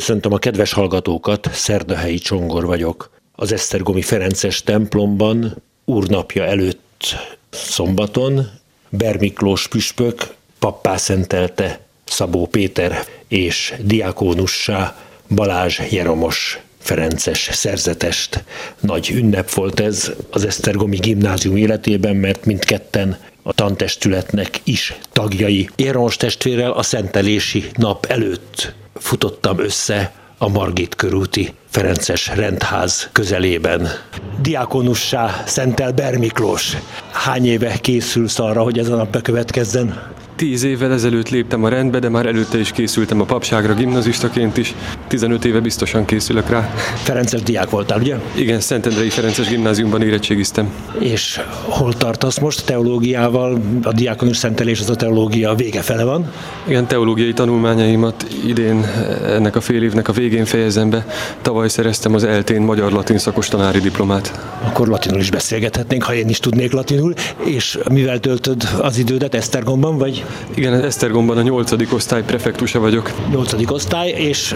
Köszöntöm 0.00 0.32
a 0.32 0.38
kedves 0.38 0.72
hallgatókat, 0.72 1.48
Szerdahelyi 1.52 2.18
Csongor 2.18 2.66
vagyok. 2.66 3.10
Az 3.34 3.52
Esztergomi 3.52 4.02
Ferences 4.02 4.62
templomban 4.62 5.62
úrnapja 5.84 6.44
előtt 6.44 7.16
szombaton 7.50 8.50
Bermiklós 8.88 9.68
püspök 9.68 10.34
pappá 10.58 10.96
szentelte 10.96 11.80
Szabó 12.04 12.46
Péter 12.46 13.04
és 13.28 13.74
diákónussá 13.80 14.96
Balázs 15.34 15.78
Jeromos 15.90 16.58
Ferences 16.78 17.48
szerzetest. 17.52 18.44
Nagy 18.80 19.10
ünnep 19.10 19.50
volt 19.50 19.80
ez 19.80 20.12
az 20.30 20.44
Esztergomi 20.44 20.96
gimnázium 20.96 21.56
életében, 21.56 22.16
mert 22.16 22.44
mindketten 22.44 23.18
a 23.42 23.52
tantestületnek 23.52 24.60
is 24.64 24.98
tagjai. 25.12 25.68
Jeromos 25.76 26.16
testvérrel 26.16 26.70
a 26.70 26.82
szentelési 26.82 27.64
nap 27.76 28.06
előtt 28.06 28.78
futottam 29.00 29.58
össze 29.58 30.12
a 30.38 30.48
Margit 30.48 30.94
körúti 30.94 31.54
Ferences 31.70 32.30
rendház 32.34 33.08
közelében. 33.12 33.88
Diákonussá 34.42 35.42
szentel 35.46 35.92
Bermiklós. 35.92 36.76
Hány 37.10 37.46
éve 37.46 37.76
készülsz 37.76 38.38
arra, 38.38 38.62
hogy 38.62 38.78
ez 38.78 38.88
a 38.88 38.96
nap 38.96 39.10
bekövetkezzen? 39.10 40.12
Tíz 40.40 40.62
évvel 40.62 40.92
ezelőtt 40.92 41.28
léptem 41.28 41.64
a 41.64 41.68
rendbe, 41.68 41.98
de 41.98 42.08
már 42.08 42.26
előtte 42.26 42.58
is 42.58 42.70
készültem 42.70 43.20
a 43.20 43.24
papságra 43.24 43.74
gimnazistaként 43.74 44.56
is. 44.56 44.74
15 45.08 45.44
éve 45.44 45.60
biztosan 45.60 46.04
készülök 46.04 46.48
rá. 46.48 46.74
Ferences 47.02 47.42
diák 47.42 47.70
voltál, 47.70 47.98
ugye? 47.98 48.16
Igen, 48.34 48.60
Szentendrei 48.60 49.08
Ferences 49.08 49.48
gimnáziumban 49.48 50.02
érettségiztem. 50.02 50.72
És 50.98 51.40
hol 51.62 51.92
tartasz 51.92 52.38
most 52.38 52.64
teológiával? 52.64 53.60
A 53.82 53.92
diákonus 53.92 54.36
szentelés 54.36 54.80
az 54.80 54.90
a 54.90 54.96
teológia 54.96 55.54
vége 55.54 55.82
fele 55.82 56.04
van? 56.04 56.32
Igen, 56.66 56.86
teológiai 56.86 57.32
tanulmányaimat 57.32 58.26
idén 58.46 58.84
ennek 59.26 59.56
a 59.56 59.60
fél 59.60 59.82
évnek 59.82 60.08
a 60.08 60.12
végén 60.12 60.44
fejezem 60.44 60.90
be. 60.90 61.06
Tavaly 61.42 61.68
szereztem 61.68 62.14
az 62.14 62.24
eltén 62.24 62.62
magyar-latin 62.62 63.18
szakos 63.18 63.48
tanári 63.48 63.78
diplomát. 63.80 64.40
Akkor 64.64 64.88
latinul 64.88 65.20
is 65.20 65.30
beszélgethetnénk, 65.30 66.02
ha 66.02 66.14
én 66.14 66.28
is 66.28 66.38
tudnék 66.38 66.72
latinul. 66.72 67.14
És 67.44 67.78
mivel 67.90 68.20
töltöd 68.20 68.68
az 68.80 68.98
idődet 68.98 69.34
Esztergomban, 69.34 69.98
vagy 69.98 70.24
igen, 70.54 70.84
Esztergomban 70.84 71.36
a 71.36 71.42
nyolcadik 71.42 71.92
osztály 71.92 72.22
prefektusa 72.22 72.80
vagyok. 72.80 73.12
Nyolcadik 73.30 73.72
osztály, 73.72 74.08
és 74.08 74.54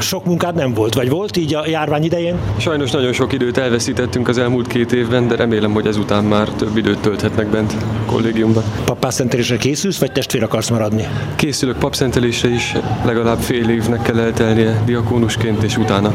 sok 0.00 0.24
munkád 0.24 0.54
nem 0.54 0.74
volt, 0.74 0.94
vagy 0.94 1.08
volt 1.08 1.36
így 1.36 1.54
a 1.54 1.68
járvány 1.68 2.04
idején? 2.04 2.36
Sajnos 2.56 2.90
nagyon 2.90 3.12
sok 3.12 3.32
időt 3.32 3.56
elveszítettünk 3.56 4.28
az 4.28 4.38
elmúlt 4.38 4.66
két 4.66 4.92
évben, 4.92 5.28
de 5.28 5.36
remélem, 5.36 5.72
hogy 5.72 5.86
ezután 5.86 6.24
már 6.24 6.48
több 6.48 6.76
időt 6.76 6.98
tölthetnek 6.98 7.46
bent 7.46 7.72
a 7.72 8.10
kollégiumban. 8.10 8.62
Papászentelésre 8.84 9.56
készülsz, 9.56 9.98
vagy 9.98 10.12
testvér 10.12 10.42
akarsz 10.42 10.68
maradni? 10.68 11.08
Készülök 11.36 11.78
papszentelésre 11.78 12.48
is, 12.48 12.74
legalább 13.04 13.38
fél 13.38 13.68
évnek 13.68 14.02
kell 14.02 14.18
eltelnie 14.18 14.82
diakónusként, 14.84 15.62
és 15.62 15.76
utána 15.76 16.12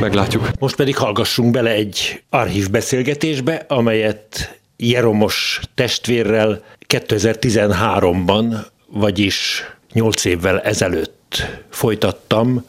meglátjuk. 0.00 0.48
Most 0.58 0.76
pedig 0.76 0.96
hallgassunk 0.96 1.50
bele 1.50 1.70
egy 1.70 2.22
archív 2.30 2.70
beszélgetésbe, 2.70 3.64
amelyet 3.68 4.60
Jeromos 4.90 5.60
testvérrel 5.74 6.64
2013-ban, 6.88 8.64
vagyis 8.86 9.62
8 9.92 10.24
évvel 10.24 10.60
ezelőtt 10.60 11.42
folytattam 11.70 12.64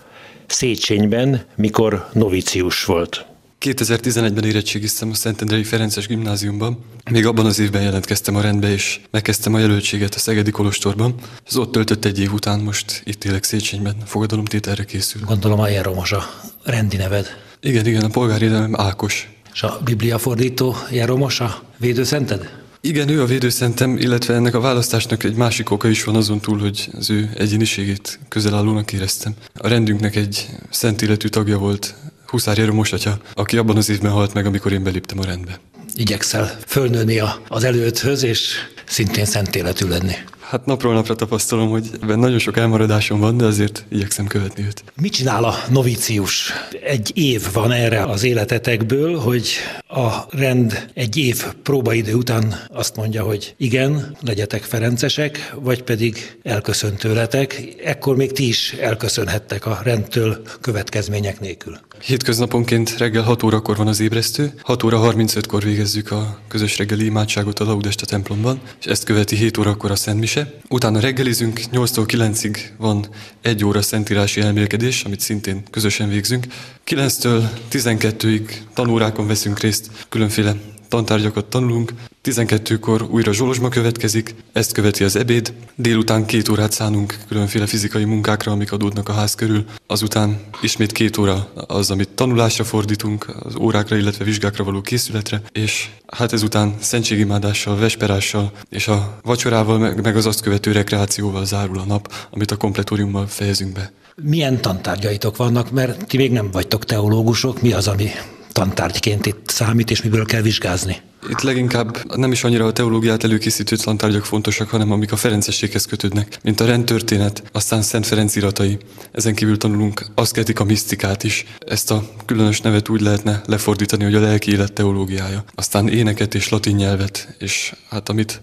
Széchenyben, 0.48 1.46
mikor 1.56 2.10
novicius 2.14 2.86
volt. 2.86 3.26
2011-ben 3.62 4.46
érettségiztem 4.46 5.10
a 5.10 5.14
Szentendrei 5.14 5.64
Ferences 5.64 6.08
gimnáziumban. 6.08 6.86
Még 7.12 7.26
abban 7.26 7.46
az 7.46 7.60
évben 7.60 7.82
jelentkeztem 7.82 8.36
a 8.36 8.42
rendbe, 8.42 8.72
és 8.72 9.00
megkezdtem 9.12 9.54
a 9.54 9.60
jelöltséget 9.60 10.16
a 10.16 10.20
Szegedi 10.20 10.52
Kolostorban. 10.52 11.16
Az 11.46 11.58
ott 11.58 11.72
töltött 11.72 12.06
egy 12.06 12.20
év 12.20 12.34
után 12.34 12.60
most 12.60 13.02
itt 13.06 13.24
élek 13.24 13.44
Széchenyben, 13.44 13.96
fogadalomtételre 14.06 14.84
készül. 14.84 15.22
Gondolom 15.26 15.60
a 15.60 15.68
Jeromos 15.68 16.12
a 16.12 16.24
rendi 16.64 16.98
neved. 16.98 17.28
Igen, 17.62 17.86
igen, 17.86 18.04
a 18.04 18.10
polgári 18.10 18.48
nevem 18.48 18.80
Ákos. 18.80 19.30
És 19.54 19.64
a 19.64 19.80
bibliafordító 19.84 20.76
Jeromos 20.92 21.40
a 21.40 21.64
védőszented? 21.78 22.62
Igen, 22.82 23.10
ő 23.10 23.22
a 23.22 23.26
védőszentem, 23.26 23.98
illetve 23.98 24.34
ennek 24.34 24.56
a 24.56 24.60
választásnak 24.60 25.24
egy 25.24 25.36
másik 25.36 25.72
oka 25.72 25.88
is 25.88 26.04
van 26.04 26.16
azon 26.16 26.40
túl, 26.40 26.58
hogy 26.60 26.90
az 26.98 27.10
ő 27.10 27.30
egyéniségét 27.36 28.20
közelállónak 28.30 28.94
éreztem. 28.94 29.34
A 29.54 29.68
rendünknek 29.68 30.16
egy 30.16 30.50
szent 30.70 31.02
életű 31.02 31.28
tagja 31.28 31.58
volt 31.58 31.96
Huszár 32.28 32.58
Jeromos 32.58 32.92
atya, 32.92 33.18
aki 33.34 33.58
abban 33.58 33.78
az 33.78 33.90
évben 33.90 34.12
halt 34.12 34.34
meg, 34.34 34.46
amikor 34.46 34.72
én 34.72 34.84
beléptem 34.84 35.20
a 35.20 35.26
rendbe. 35.26 35.60
Igyekszel 35.96 36.58
fölnőni 36.68 37.22
az 37.48 37.64
előthöz, 37.64 38.24
és 38.24 38.56
szintén 38.86 39.26
szent 39.26 39.56
életű 39.56 39.88
lenni. 39.88 40.16
Hát 40.54 40.66
napról 40.66 40.94
napra 40.94 41.16
tapasztalom, 41.16 41.70
hogy 41.70 41.90
ebben 42.02 42.20
nagyon 42.20 42.40
sok 42.40 42.58
elmaradásom 42.58 43.20
van, 43.20 43.38
de 43.38 43.46
azért 43.46 43.86
igyekszem 43.90 44.28
követni 44.28 44.64
őt. 44.64 44.84
Mit 45.02 45.14
csinál 45.14 45.44
a 45.44 45.56
novícius? 45.70 46.52
Egy 46.84 47.12
év 47.16 47.52
van 47.54 47.72
erre 47.72 48.04
az 48.04 48.24
életetekből, 48.24 49.18
hogy 49.18 49.48
a 49.88 50.10
rend 50.30 50.90
egy 50.94 51.18
év 51.18 51.46
próbaidő 51.64 52.14
után 52.14 52.56
azt 52.68 52.96
mondja, 52.96 53.24
hogy 53.24 53.54
igen, 53.58 54.18
legyetek 54.22 54.64
ferencesek, 54.64 55.54
vagy 55.62 55.84
pedig 55.84 56.38
elköszön 56.44 56.96
tőletek. 56.96 57.64
Ekkor 57.84 58.16
még 58.16 58.32
ti 58.32 58.48
is 58.48 58.74
elköszönhettek 58.74 59.66
a 59.66 59.80
rendtől 59.84 60.42
következmények 60.62 61.40
nélkül. 61.40 61.80
Hétköznaponként 62.06 62.98
reggel 62.98 63.24
6 63.24 63.44
órakor 63.44 63.78
van 63.78 63.88
az 63.88 64.00
ébresztő, 64.00 64.54
6 64.62 64.84
óra 64.84 65.00
35-kor 65.04 65.64
végezzük 65.64 66.12
a 66.12 66.40
közös 66.48 66.78
reggeli 66.78 67.06
imádságot 67.06 67.60
a 67.60 67.64
Laudesta 67.64 68.06
templomban, 68.06 68.62
és 68.80 68.86
ezt 68.86 69.04
követi 69.04 69.36
7 69.36 69.58
órakor 69.58 69.92
a 69.92 69.96
Szent 69.96 70.20
Mise. 70.20 70.54
Utána 70.70 71.00
reggelizünk, 71.00 71.60
8-tól 71.72 72.06
9-ig 72.08 72.58
van 72.78 73.06
egy 73.42 73.66
óra 73.66 73.82
szentírási 73.82 74.42
elmélkedés, 74.42 75.04
amit 75.04 75.20
szintén 75.20 75.64
közösen 75.72 76.10
végzünk. 76.10 76.46
9-től 76.88 77.44
12-ig 77.72 78.50
tanórákon 78.74 79.28
veszünk 79.28 79.60
részt, 79.60 79.90
különféle 80.10 80.56
tantárgyakat 80.94 81.46
tanulunk, 81.46 81.94
12-kor 82.24 83.02
újra 83.12 83.34
zsolozsma 83.34 83.70
következik, 83.70 84.36
ezt 84.52 84.72
követi 84.72 85.04
az 85.04 85.16
ebéd, 85.16 85.54
délután 85.76 86.26
két 86.26 86.50
órát 86.50 86.72
szánunk 86.72 87.18
különféle 87.28 87.66
fizikai 87.66 88.04
munkákra, 88.04 88.52
amik 88.52 88.72
adódnak 88.72 89.10
a 89.10 89.14
ház 89.14 89.36
körül, 89.36 89.66
azután 89.88 90.40
ismét 90.62 90.92
két 90.92 91.18
óra 91.18 91.52
az, 91.68 91.92
amit 91.92 92.10
tanulásra 92.10 92.64
fordítunk, 92.64 93.26
az 93.40 93.56
órákra, 93.56 93.96
illetve 93.96 94.26
vizsgákra 94.26 94.64
való 94.64 94.82
készületre, 94.82 95.42
és 95.52 95.90
hát 96.08 96.34
ezután 96.34 96.76
szentségimádással, 96.80 97.78
vesperással 97.78 98.52
és 98.70 98.88
a 98.88 99.20
vacsorával, 99.24 99.78
meg, 99.78 100.16
az 100.16 100.26
azt 100.26 100.42
követő 100.42 100.72
rekreációval 100.72 101.46
zárul 101.46 101.80
a 101.80 101.86
nap, 101.86 102.14
amit 102.32 102.52
a 102.52 102.58
kompletóriummal 102.58 103.28
fejezünk 103.28 103.74
be. 103.74 103.92
Milyen 104.16 104.62
tantárgyaitok 104.62 105.38
vannak, 105.38 105.72
mert 105.72 106.08
ti 106.08 106.18
még 106.18 106.32
nem 106.32 106.52
vagytok 106.52 106.86
teológusok, 106.86 107.62
mi 107.62 107.72
az, 107.72 107.88
ami 107.88 108.10
tantárgyként 108.54 109.26
itt 109.26 109.50
számít, 109.50 109.92
és 109.92 110.02
miből 110.02 110.26
kell 110.26 110.42
vizsgázni? 110.42 111.02
Itt 111.30 111.42
leginkább 111.42 112.16
nem 112.16 112.32
is 112.32 112.44
annyira 112.44 112.66
a 112.66 112.72
teológiát 112.72 113.24
előkészítő 113.24 113.76
tantárgyak 113.76 114.26
fontosak, 114.26 114.70
hanem 114.70 114.92
amik 114.92 115.12
a 115.12 115.16
Ferencességhez 115.16 115.86
kötődnek, 115.86 116.38
mint 116.42 116.60
a 116.60 116.66
rendtörténet, 116.66 117.44
aztán 117.52 117.82
Szent 117.82 118.06
Ferenc 118.06 118.36
iratai. 118.36 118.78
Ezen 119.12 119.36
kívül 119.36 119.58
tanulunk 119.58 120.06
aszketika 120.16 120.64
misztikát 120.64 121.24
is. 121.24 121.46
Ezt 121.68 121.92
a 121.92 122.04
különös 122.26 122.62
nevet 122.62 122.90
úgy 122.90 123.02
lehetne 123.02 123.42
lefordítani, 123.46 124.04
hogy 124.04 124.16
a 124.16 124.20
lelki 124.20 124.52
élet 124.52 124.74
teológiája. 124.74 125.44
Aztán 125.56 125.88
éneket 125.88 126.36
és 126.36 126.50
latin 126.50 126.76
nyelvet, 126.76 127.36
és 127.40 127.74
hát 127.90 128.10
amit 128.10 128.42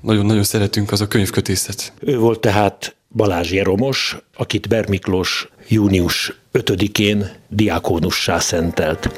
nagyon-nagyon 0.00 0.44
szeretünk, 0.44 0.92
az 0.92 1.00
a 1.00 1.08
könyvkötészet. 1.08 1.92
Ő 2.00 2.18
volt 2.18 2.40
tehát 2.40 2.96
Balázs 3.08 3.52
Jeromos, 3.52 4.16
akit 4.36 4.68
Bermiklós 4.68 5.48
június 5.68 6.32
5-én 6.52 7.30
diákónussá 7.48 8.38
szentelt. 8.38 9.10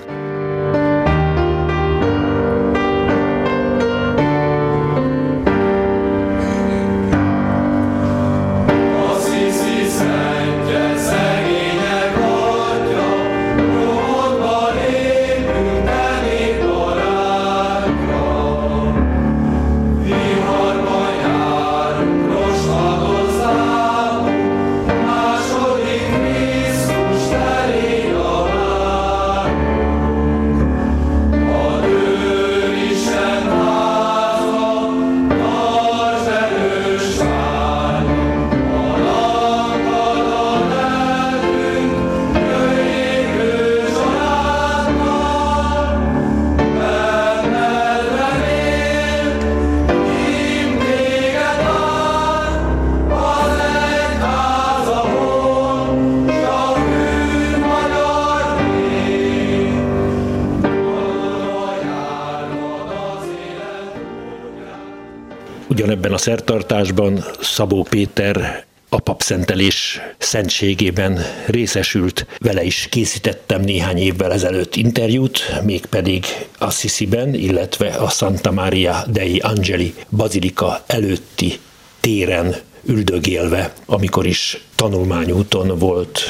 A 66.19 66.20
szertartásban 66.20 67.25
Szabó 67.41 67.82
Péter 67.82 68.65
a 68.88 69.00
papszentelés 69.00 70.00
szentségében 70.19 71.19
részesült. 71.47 72.26
Vele 72.38 72.62
is 72.62 72.87
készítettem 72.91 73.61
néhány 73.61 73.99
évvel 73.99 74.32
ezelőtt 74.32 74.76
interjút, 74.76 75.61
mégpedig 75.65 76.25
Assisi-ben, 76.59 77.35
illetve 77.35 77.88
a 77.88 78.09
Santa 78.09 78.53
Maria 78.53 79.05
dei 79.11 79.38
Angeli 79.38 79.94
bazilika 80.11 80.82
előtti 80.87 81.59
téren 82.00 82.56
üldögélve, 82.85 83.73
amikor 83.87 84.26
is 84.26 84.64
tanulmányúton 84.75 85.79
volt 85.79 86.21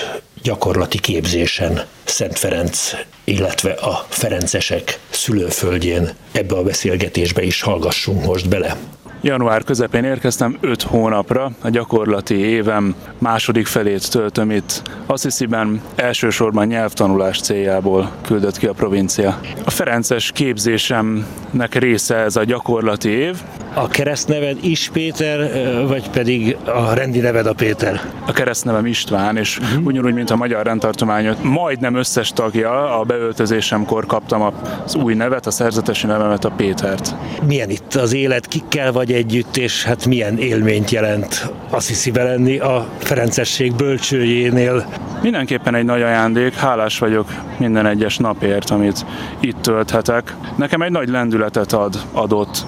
gyakorlati 0.43 0.99
képzésen 0.99 1.85
Szent 2.05 2.39
Ferenc, 2.39 2.93
illetve 3.25 3.71
a 3.71 4.07
Ferencesek 4.09 4.99
szülőföldjén. 5.11 6.15
Ebbe 6.33 6.55
a 6.55 6.63
beszélgetésbe 6.63 7.43
is 7.43 7.61
hallgassunk 7.61 8.25
most 8.25 8.49
bele. 8.49 8.77
Január 9.21 9.65
közepén 9.65 10.05
érkeztem, 10.05 10.57
5 10.61 10.83
hónapra, 10.83 11.51
a 11.63 11.69
gyakorlati 11.69 12.35
évem 12.35 12.95
második 13.19 13.67
felét 13.67 14.11
töltöm 14.11 14.51
itt. 14.51 14.83
Assisi-ben 15.07 15.81
elsősorban 15.97 16.67
nyelvtanulás 16.67 17.41
céljából 17.41 18.11
küldött 18.27 18.59
ki 18.59 18.67
a 18.67 18.73
provincia. 18.73 19.41
A 19.65 19.71
Ferences 19.71 20.33
képzésemnek 20.33 21.75
része 21.75 22.17
ez 22.17 22.37
a 22.37 22.45
gyakorlati 22.45 23.09
év. 23.09 23.37
A 23.75 23.89
keresztneved 23.89 24.65
is 24.65 24.91
Péter, 24.93 25.51
vagy 25.87 26.11
pedig 26.11 26.57
a 26.65 26.95
rendi 26.95 27.21
neved 27.21 27.47
a 27.47 27.53
Péter? 27.53 28.01
A 28.27 28.33
keresztnevem 28.33 28.87
István, 28.87 29.37
és 29.37 29.59
uh-huh. 29.59 29.87
ugyanúgy, 29.87 30.15
mint 30.15 30.31
a 30.31 30.37
Magyar 30.37 30.65
Rendtartományot, 30.65 31.43
majdnem 31.43 31.95
összes 31.95 32.33
tagja 32.33 32.99
a 32.99 33.03
beöltözésemkor 33.03 34.07
kaptam 34.07 34.53
az 34.85 34.95
új 34.95 35.15
nevet, 35.15 35.47
a 35.47 35.51
szerzetesi 35.51 36.07
nevemet, 36.07 36.45
a 36.45 36.51
Pétert. 36.51 37.15
Milyen 37.47 37.71
itt 37.71 37.95
az 37.95 38.13
élet, 38.13 38.47
kikkel 38.47 38.93
vagy 38.93 39.08
együtt, 39.13 39.57
és 39.57 39.85
hát 39.85 40.07
milyen 40.07 40.39
élményt 40.39 40.91
jelent 40.91 41.53
Assisi 41.71 42.13
lenni 42.13 42.59
a 42.59 42.89
Ferencesség 42.99 43.75
bölcsőjénél? 43.75 44.87
Mindenképpen 45.23 45.75
egy 45.75 45.85
nagy 45.85 46.03
ajándék, 46.03 46.55
hálás 46.55 46.99
vagyok 46.99 47.27
minden 47.59 47.87
egyes 47.87 48.17
napért, 48.17 48.71
amit 48.71 49.07
itt 49.41 49.63
tölthetek. 49.63 50.37
Nekem 50.57 50.83
egy 50.83 50.91
nagy 50.91 51.09
lendületet 51.09 51.73
ad, 51.73 52.01
adott 52.13 52.67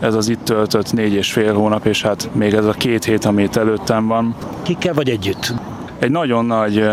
ez 0.00 0.14
az 0.14 0.28
itt 0.28 0.44
töltött 0.44 0.92
négy 0.92 1.12
és 1.12 1.32
fél 1.32 1.54
hónap, 1.54 1.86
és 1.86 2.02
hát 2.02 2.28
még 2.32 2.52
ez 2.52 2.64
a 2.64 2.72
két 2.72 3.04
hét, 3.04 3.24
amit 3.24 3.56
előttem 3.56 4.06
van. 4.06 4.36
Kikkel 4.62 4.94
vagy 4.94 5.10
együtt? 5.10 5.54
Egy 5.98 6.10
nagyon 6.10 6.44
nagy 6.44 6.90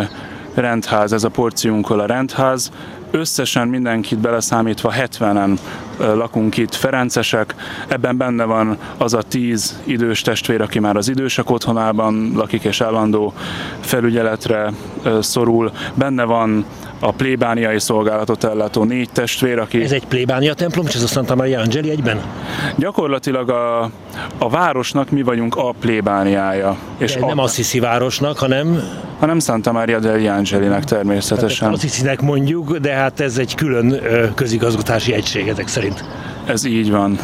rendház, 0.54 1.14
ez 1.14 1.24
a 1.24 1.30
porciunkkal 1.30 2.00
a 2.00 2.06
rendház, 2.06 2.72
összesen 3.12 3.68
mindenkit 3.68 4.20
beleszámítva 4.20 4.94
70-en 4.98 5.58
lakunk 5.98 6.58
itt, 6.58 6.76
ferencesek, 6.76 7.56
ebben 7.88 8.18
benne 8.18 8.44
van 8.44 8.78
az 8.98 9.14
a 9.14 9.22
tíz 9.22 9.82
idős 9.84 10.22
testvér, 10.22 10.62
aki 10.62 10.80
már 10.80 10.96
az 10.96 11.10
idősek 11.10 11.50
otthonában 11.50 12.32
lakik 12.36 12.64
és 12.64 12.82
állandó 12.82 13.34
felügyeletre 13.80 14.74
szorul, 15.20 15.72
benne 15.94 16.24
van 16.24 16.66
a 17.00 17.12
plébániai 17.12 17.80
szolgálatot 17.80 18.44
ellátó 18.44 18.84
négy 18.84 19.10
testvér, 19.12 19.60
aki... 19.60 19.84
Ez 19.84 19.92
egy 19.92 20.06
plébánia 20.06 20.54
templom, 20.54 20.86
és 20.86 20.96
ez 20.96 21.04
a 21.04 21.08
Santa 21.08 21.36
Maria 21.36 21.60
Angeli 21.60 21.90
egyben? 21.90 22.22
Gyakorlatilag 22.76 23.50
a, 23.50 23.90
a 24.38 24.50
városnak 24.50 25.10
mi 25.10 25.22
vagyunk 25.22 25.56
a 25.56 25.74
plébániája. 25.80 26.78
És 26.98 27.16
a, 27.16 27.26
nem 27.26 27.40
Assisi 27.40 27.80
városnak, 27.80 28.38
hanem... 28.38 28.84
Hanem 29.20 29.40
Santa 29.40 29.72
Maria 29.72 30.00
degli 30.00 30.28
Angelinek 30.28 30.84
természetesen. 30.84 31.74
Assisi-nek 31.74 32.22
mondjuk, 32.22 32.78
de 32.78 32.94
hát 32.94 33.20
ez 33.20 33.38
egy 33.38 33.56
külön 33.56 34.02
közigazgatási 34.36 35.14
egység 35.14 35.48
ezek 35.48 35.68
szerint. 35.68 36.04
Ez 36.46 36.66
így 36.66 36.92
van. 36.92 37.20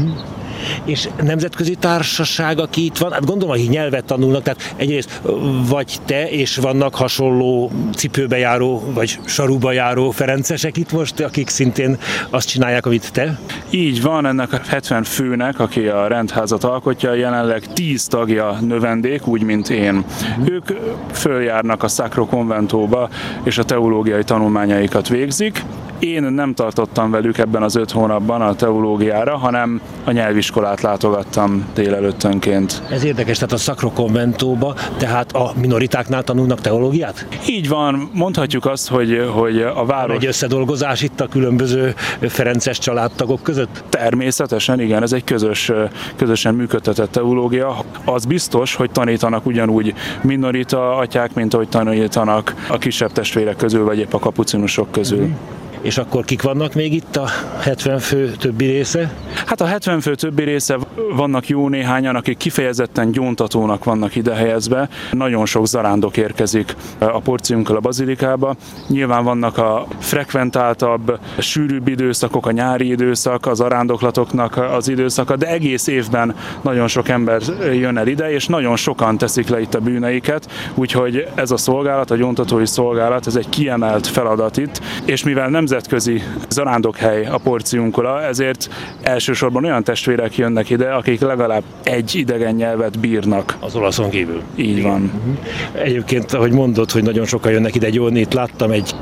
Mm 0.00 0.36
és 0.84 1.08
nemzetközi 1.22 1.74
társaság, 1.74 2.58
aki 2.58 2.84
itt 2.84 2.96
van, 2.96 3.12
hát 3.12 3.24
gondolom, 3.24 3.56
hogy 3.56 3.68
nyelvet 3.68 4.04
tanulnak, 4.04 4.42
tehát 4.42 4.74
egyrészt 4.76 5.20
vagy 5.68 5.96
te, 6.04 6.30
és 6.30 6.56
vannak 6.56 6.94
hasonló 6.94 7.70
cipőbe 7.96 8.38
járó, 8.38 8.82
vagy 8.94 9.18
saruba 9.24 9.72
járó 9.72 10.10
ferencesek 10.10 10.76
itt 10.76 10.92
most, 10.92 11.20
akik 11.20 11.48
szintén 11.48 11.98
azt 12.30 12.48
csinálják, 12.48 12.86
amit 12.86 13.12
te? 13.12 13.38
Így 13.70 14.02
van, 14.02 14.26
ennek 14.26 14.52
a 14.52 14.60
70 14.68 15.02
főnek, 15.02 15.60
aki 15.60 15.86
a 15.86 16.06
rendházat 16.06 16.64
alkotja, 16.64 17.14
jelenleg 17.14 17.72
10 17.72 18.06
tagja 18.06 18.58
növendék, 18.60 19.26
úgy, 19.26 19.42
mint 19.42 19.68
én. 19.68 20.04
Ők 20.44 20.66
följárnak 21.12 21.82
a 21.82 21.88
Sacro 21.88 22.26
Conventóba, 22.26 23.08
és 23.42 23.58
a 23.58 23.64
teológiai 23.64 24.24
tanulmányaikat 24.24 25.08
végzik. 25.08 25.62
Én 25.98 26.22
nem 26.22 26.54
tartottam 26.54 27.10
velük 27.10 27.38
ebben 27.38 27.62
az 27.62 27.76
öt 27.76 27.90
hónapban 27.90 28.40
a 28.40 28.54
teológiára, 28.54 29.36
hanem 29.36 29.80
a 30.04 30.10
nyelviskolát 30.10 30.80
látogattam 30.80 31.64
délelőttönként. 31.74 32.82
Ez 32.90 33.04
érdekes, 33.04 33.36
tehát 33.36 33.52
a 33.52 33.56
Szakro 33.56 33.90
konventóba, 33.90 34.74
tehát 34.96 35.32
a 35.32 35.52
minoritáknál 35.60 36.22
tanulnak 36.22 36.60
teológiát? 36.60 37.26
Így 37.48 37.68
van, 37.68 38.10
mondhatjuk 38.12 38.66
azt, 38.66 38.88
hogy, 38.88 39.28
hogy 39.32 39.62
a 39.62 39.84
város... 39.84 40.16
Egy 40.16 40.26
összedolgozás 40.26 41.02
itt 41.02 41.20
a 41.20 41.26
különböző 41.26 41.94
ferences 42.20 42.78
családtagok 42.78 43.42
között? 43.42 43.84
Természetesen, 43.88 44.80
igen, 44.80 45.02
ez 45.02 45.12
egy 45.12 45.24
közös, 45.24 45.72
közösen 46.16 46.54
működtetett 46.54 47.10
teológia. 47.10 47.76
Az 48.04 48.24
biztos, 48.24 48.74
hogy 48.74 48.90
tanítanak 48.90 49.46
ugyanúgy 49.46 49.94
minorita 50.22 50.96
atyák, 50.96 51.34
mint 51.34 51.54
ahogy 51.54 51.68
tanítanak 51.68 52.54
a 52.68 52.78
kisebb 52.78 53.12
testvérek 53.12 53.56
közül, 53.56 53.84
vagy 53.84 53.98
épp 53.98 54.12
a 54.12 54.18
kapucinusok 54.18 54.92
közül. 54.92 55.26
Mm. 55.26 55.32
És 55.82 55.98
akkor 55.98 56.24
kik 56.24 56.42
vannak 56.42 56.74
még 56.74 56.92
itt 56.92 57.16
a 57.16 57.28
70 57.60 57.98
fő 57.98 58.30
többi 58.30 58.66
része? 58.66 59.12
Hát 59.46 59.60
a 59.60 59.66
70 59.66 60.00
fő 60.00 60.14
többi 60.14 60.42
része 60.42 60.78
vannak 61.16 61.48
jó 61.48 61.68
néhányan, 61.68 62.16
akik 62.16 62.36
kifejezetten 62.36 63.10
gyóntatónak 63.10 63.84
vannak 63.84 64.16
ide 64.16 64.34
helyezve. 64.34 64.88
Nagyon 65.12 65.46
sok 65.46 65.66
zarándok 65.66 66.16
érkezik 66.16 66.76
a 66.98 67.20
porciunkkal 67.20 67.76
a 67.76 67.80
bazilikába. 67.80 68.56
Nyilván 68.88 69.24
vannak 69.24 69.58
a 69.58 69.86
frekventáltabb, 69.98 71.18
sűrűbb 71.38 71.88
időszakok, 71.88 72.46
a 72.46 72.50
nyári 72.50 72.90
időszak, 72.90 73.46
az 73.46 73.60
arándoklatoknak 73.60 74.56
az 74.56 74.88
időszaka, 74.88 75.36
de 75.36 75.46
egész 75.46 75.86
évben 75.86 76.34
nagyon 76.62 76.88
sok 76.88 77.08
ember 77.08 77.42
jön 77.72 77.96
el 77.96 78.06
ide, 78.06 78.30
és 78.30 78.46
nagyon 78.46 78.76
sokan 78.76 79.18
teszik 79.18 79.48
le 79.48 79.60
itt 79.60 79.74
a 79.74 79.80
bűneiket, 79.80 80.50
úgyhogy 80.74 81.26
ez 81.34 81.50
a 81.50 81.56
szolgálat, 81.56 82.10
a 82.10 82.16
gyóntatói 82.16 82.66
szolgálat, 82.66 83.26
ez 83.26 83.36
egy 83.36 83.48
kiemelt 83.48 84.06
feladat 84.06 84.56
itt, 84.56 84.80
és 85.04 85.24
mivel 85.24 85.48
nem 85.48 85.66
nemzetközi 85.68 86.22
zarándokhely 86.48 87.26
a 87.26 87.38
porciunkola, 87.38 88.22
ezért 88.22 88.68
elsősorban 89.02 89.64
olyan 89.64 89.84
testvérek 89.84 90.36
jönnek 90.36 90.70
ide, 90.70 90.90
akik 90.90 91.20
legalább 91.20 91.62
egy 91.82 92.14
idegen 92.14 92.54
nyelvet 92.54 92.98
bírnak. 92.98 93.56
Az 93.60 93.74
olaszon 93.74 94.10
kívül. 94.10 94.42
Így 94.56 94.82
van. 94.82 95.00
Mhm. 95.00 95.82
Egyébként, 95.82 96.32
ahogy 96.32 96.52
mondod, 96.52 96.90
hogy 96.90 97.02
nagyon 97.02 97.26
sokan 97.26 97.52
jönnek 97.52 97.74
ide 97.74 97.90
gyónni, 97.90 98.20
itt 98.20 98.32
láttam 98.32 98.70
egy 98.70 98.94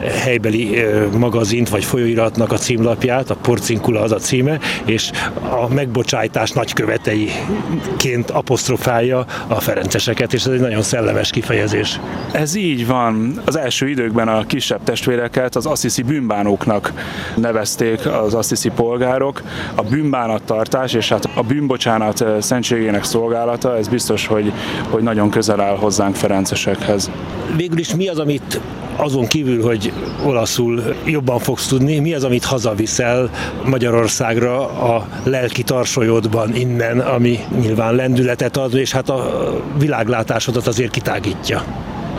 helybeli 0.00 0.84
magazint 1.18 1.68
vagy 1.68 1.84
folyóiratnak 1.84 2.52
a 2.52 2.56
címlapját, 2.56 3.30
a 3.30 3.34
Porcinkula 3.34 4.00
az 4.00 4.12
a 4.12 4.16
címe, 4.16 4.58
és 4.84 5.10
a 5.50 5.74
megbocsájtás 5.74 6.50
nagyköveteiként 6.50 8.30
apostrofálja 8.30 9.24
a 9.46 9.60
ferenceseket, 9.60 10.32
és 10.32 10.44
ez 10.44 10.52
egy 10.52 10.60
nagyon 10.60 10.82
szellemes 10.82 11.30
kifejezés. 11.30 12.00
Ez 12.32 12.54
így 12.54 12.86
van. 12.86 13.40
Az 13.44 13.56
első 13.56 13.88
időkben 13.88 14.28
a 14.28 14.46
kisebb 14.46 14.84
testvéreket 14.84 15.56
az 15.56 15.66
Assisi 15.66 16.02
bűnbánóknak 16.06 16.92
nevezték 17.36 18.06
az 18.06 18.34
Assisi 18.34 18.68
polgárok. 18.68 19.42
A 19.74 19.82
bűnbánattartás 19.82 20.92
és 20.92 21.08
hát 21.08 21.28
a 21.34 21.42
bűnbocsánat 21.42 22.24
szentségének 22.40 23.04
szolgálata, 23.04 23.76
ez 23.76 23.88
biztos, 23.88 24.26
hogy, 24.26 24.52
hogy 24.90 25.02
nagyon 25.02 25.30
közel 25.30 25.60
áll 25.60 25.76
hozzánk 25.76 26.14
ferencesekhez. 26.14 27.10
Végül 27.56 27.78
is 27.78 27.94
mi 27.94 28.08
az, 28.08 28.18
amit 28.18 28.60
azon 28.96 29.26
kívül, 29.26 29.62
hogy 29.62 29.92
olaszul 30.24 30.82
jobban 31.04 31.38
fogsz 31.38 31.66
tudni, 31.66 31.98
mi 31.98 32.14
az, 32.14 32.24
amit 32.24 32.44
hazaviszel 32.44 33.30
Magyarországra 33.64 34.68
a 34.68 35.06
lelki 35.22 35.62
tarsolyodban 35.62 36.54
innen, 36.54 36.98
ami 37.00 37.38
nyilván 37.60 37.94
lendületet 37.94 38.56
ad, 38.56 38.74
és 38.74 38.92
hát 38.92 39.08
a 39.08 39.52
világlátásodat 39.78 40.66
azért 40.66 40.90
kitágítja. 40.90 41.62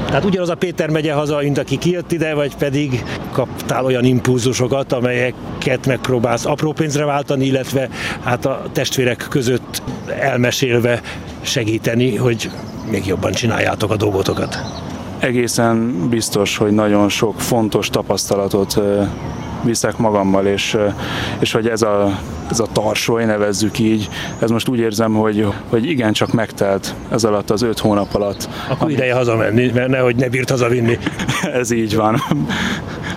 Tehát 0.08 0.26
ugyanaz 0.26 0.50
a 0.50 0.56
Péter 0.56 0.90
megye 0.90 1.14
haza, 1.14 1.38
mint 1.38 1.58
aki 1.58 1.78
kijött 1.78 2.12
ide, 2.12 2.34
vagy 2.34 2.56
pedig 2.56 3.04
kaptál 3.32 3.86
olyan 3.86 4.04
impulzusokat, 4.04 4.94
amelyeket 4.94 5.86
megpróbálsz 5.86 6.46
apró 6.46 6.72
pénzre 6.72 7.06
váltani, 7.06 7.46
illetve 7.46 7.90
hát 8.24 8.46
a 8.46 8.66
testvérek 8.72 9.26
között 9.30 9.82
elmesélve 10.20 11.02
segíteni, 11.42 12.16
hogy 12.16 12.50
még 12.92 13.06
jobban 13.06 13.32
csináljátok 13.32 13.92
a 13.92 13.96
dolgotokat? 13.96 14.58
Egészen 15.20 16.08
biztos, 16.10 16.58
hogy 16.58 16.72
nagyon 16.72 17.10
sok 17.10 17.42
fontos 17.42 17.90
tapasztalatot 17.90 18.80
viszek 19.64 19.98
magammal, 19.98 20.46
és, 20.46 20.78
és 21.40 21.52
hogy 21.52 21.68
ez 21.68 21.82
a, 21.82 22.20
ez 22.50 22.60
a 22.60 22.68
tarsoly, 22.72 23.26
nevezzük 23.26 23.80
így, 23.80 24.10
ez 24.40 24.50
most 24.50 24.68
úgy 24.68 24.80
érzem, 24.80 25.14
hogy, 25.14 25.48
hogy 25.70 25.90
igen, 25.90 26.14
csak 26.14 26.34
megtelt 26.34 26.94
ez 27.10 27.24
alatt 27.24 27.50
az 27.50 27.62
öt 27.62 27.80
hónap 27.80 28.14
alatt. 28.14 28.50
Akkor 28.70 28.84
ami... 28.84 28.94
ideje 28.94 29.14
hazamenni, 29.14 29.72
mert 29.74 29.88
nehogy 29.90 30.16
ne 30.16 30.30
bírt 30.30 30.50
hazavinni. 30.50 30.98
ez 31.60 31.72
így 31.72 31.96
van. 31.96 32.22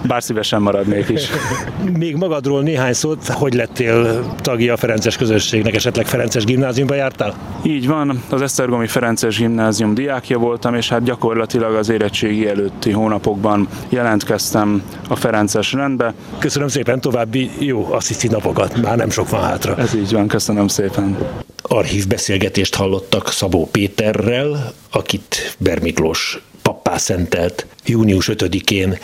Bár 0.07 0.23
szívesen 0.23 0.63
maradnék 0.63 1.09
is. 1.09 1.29
Még 1.99 2.17
magadról 2.17 2.63
néhány 2.63 2.93
szót, 2.93 3.27
hogy 3.27 3.55
lettél 3.55 4.25
tagja 4.37 4.73
a 4.73 4.77
Ferences 4.77 5.17
közösségnek, 5.17 5.75
esetleg 5.75 6.07
Ferences 6.07 6.45
gimnáziumba 6.45 6.95
jártál? 6.95 7.35
Így 7.63 7.87
van, 7.87 8.23
az 8.29 8.43
Esztergomi 8.43 8.87
Ferences 8.87 9.39
gimnázium 9.39 9.95
diákja 9.95 10.39
voltam, 10.39 10.75
és 10.75 10.89
hát 10.89 11.03
gyakorlatilag 11.03 11.75
az 11.75 11.89
érettségi 11.89 12.49
előtti 12.49 12.91
hónapokban 12.91 13.69
jelentkeztem 13.89 14.83
a 15.09 15.17
Ferences 15.17 15.73
rendbe. 15.73 16.15
Köszönöm 16.39 16.69
szépen, 16.69 17.01
további 17.01 17.51
jó 17.59 17.93
assziszti 17.93 18.29
napokat, 18.29 18.83
már 18.83 18.97
nem 18.97 19.11
sok 19.11 19.29
van 19.29 19.43
hátra. 19.43 19.77
Ez 19.77 19.95
így 19.95 20.13
van, 20.13 20.27
köszönöm 20.27 20.69
szépen. 20.69 21.17
Archív 21.63 22.07
beszélgetést 22.07 22.75
hallottak 22.75 23.29
Szabó 23.29 23.69
Péterrel, 23.71 24.73
akit 24.91 25.57
Bermiklós 25.59 26.43
pappá 26.63 26.97
szentelt 26.97 27.67
június 27.85 28.31
5-én 28.33 28.99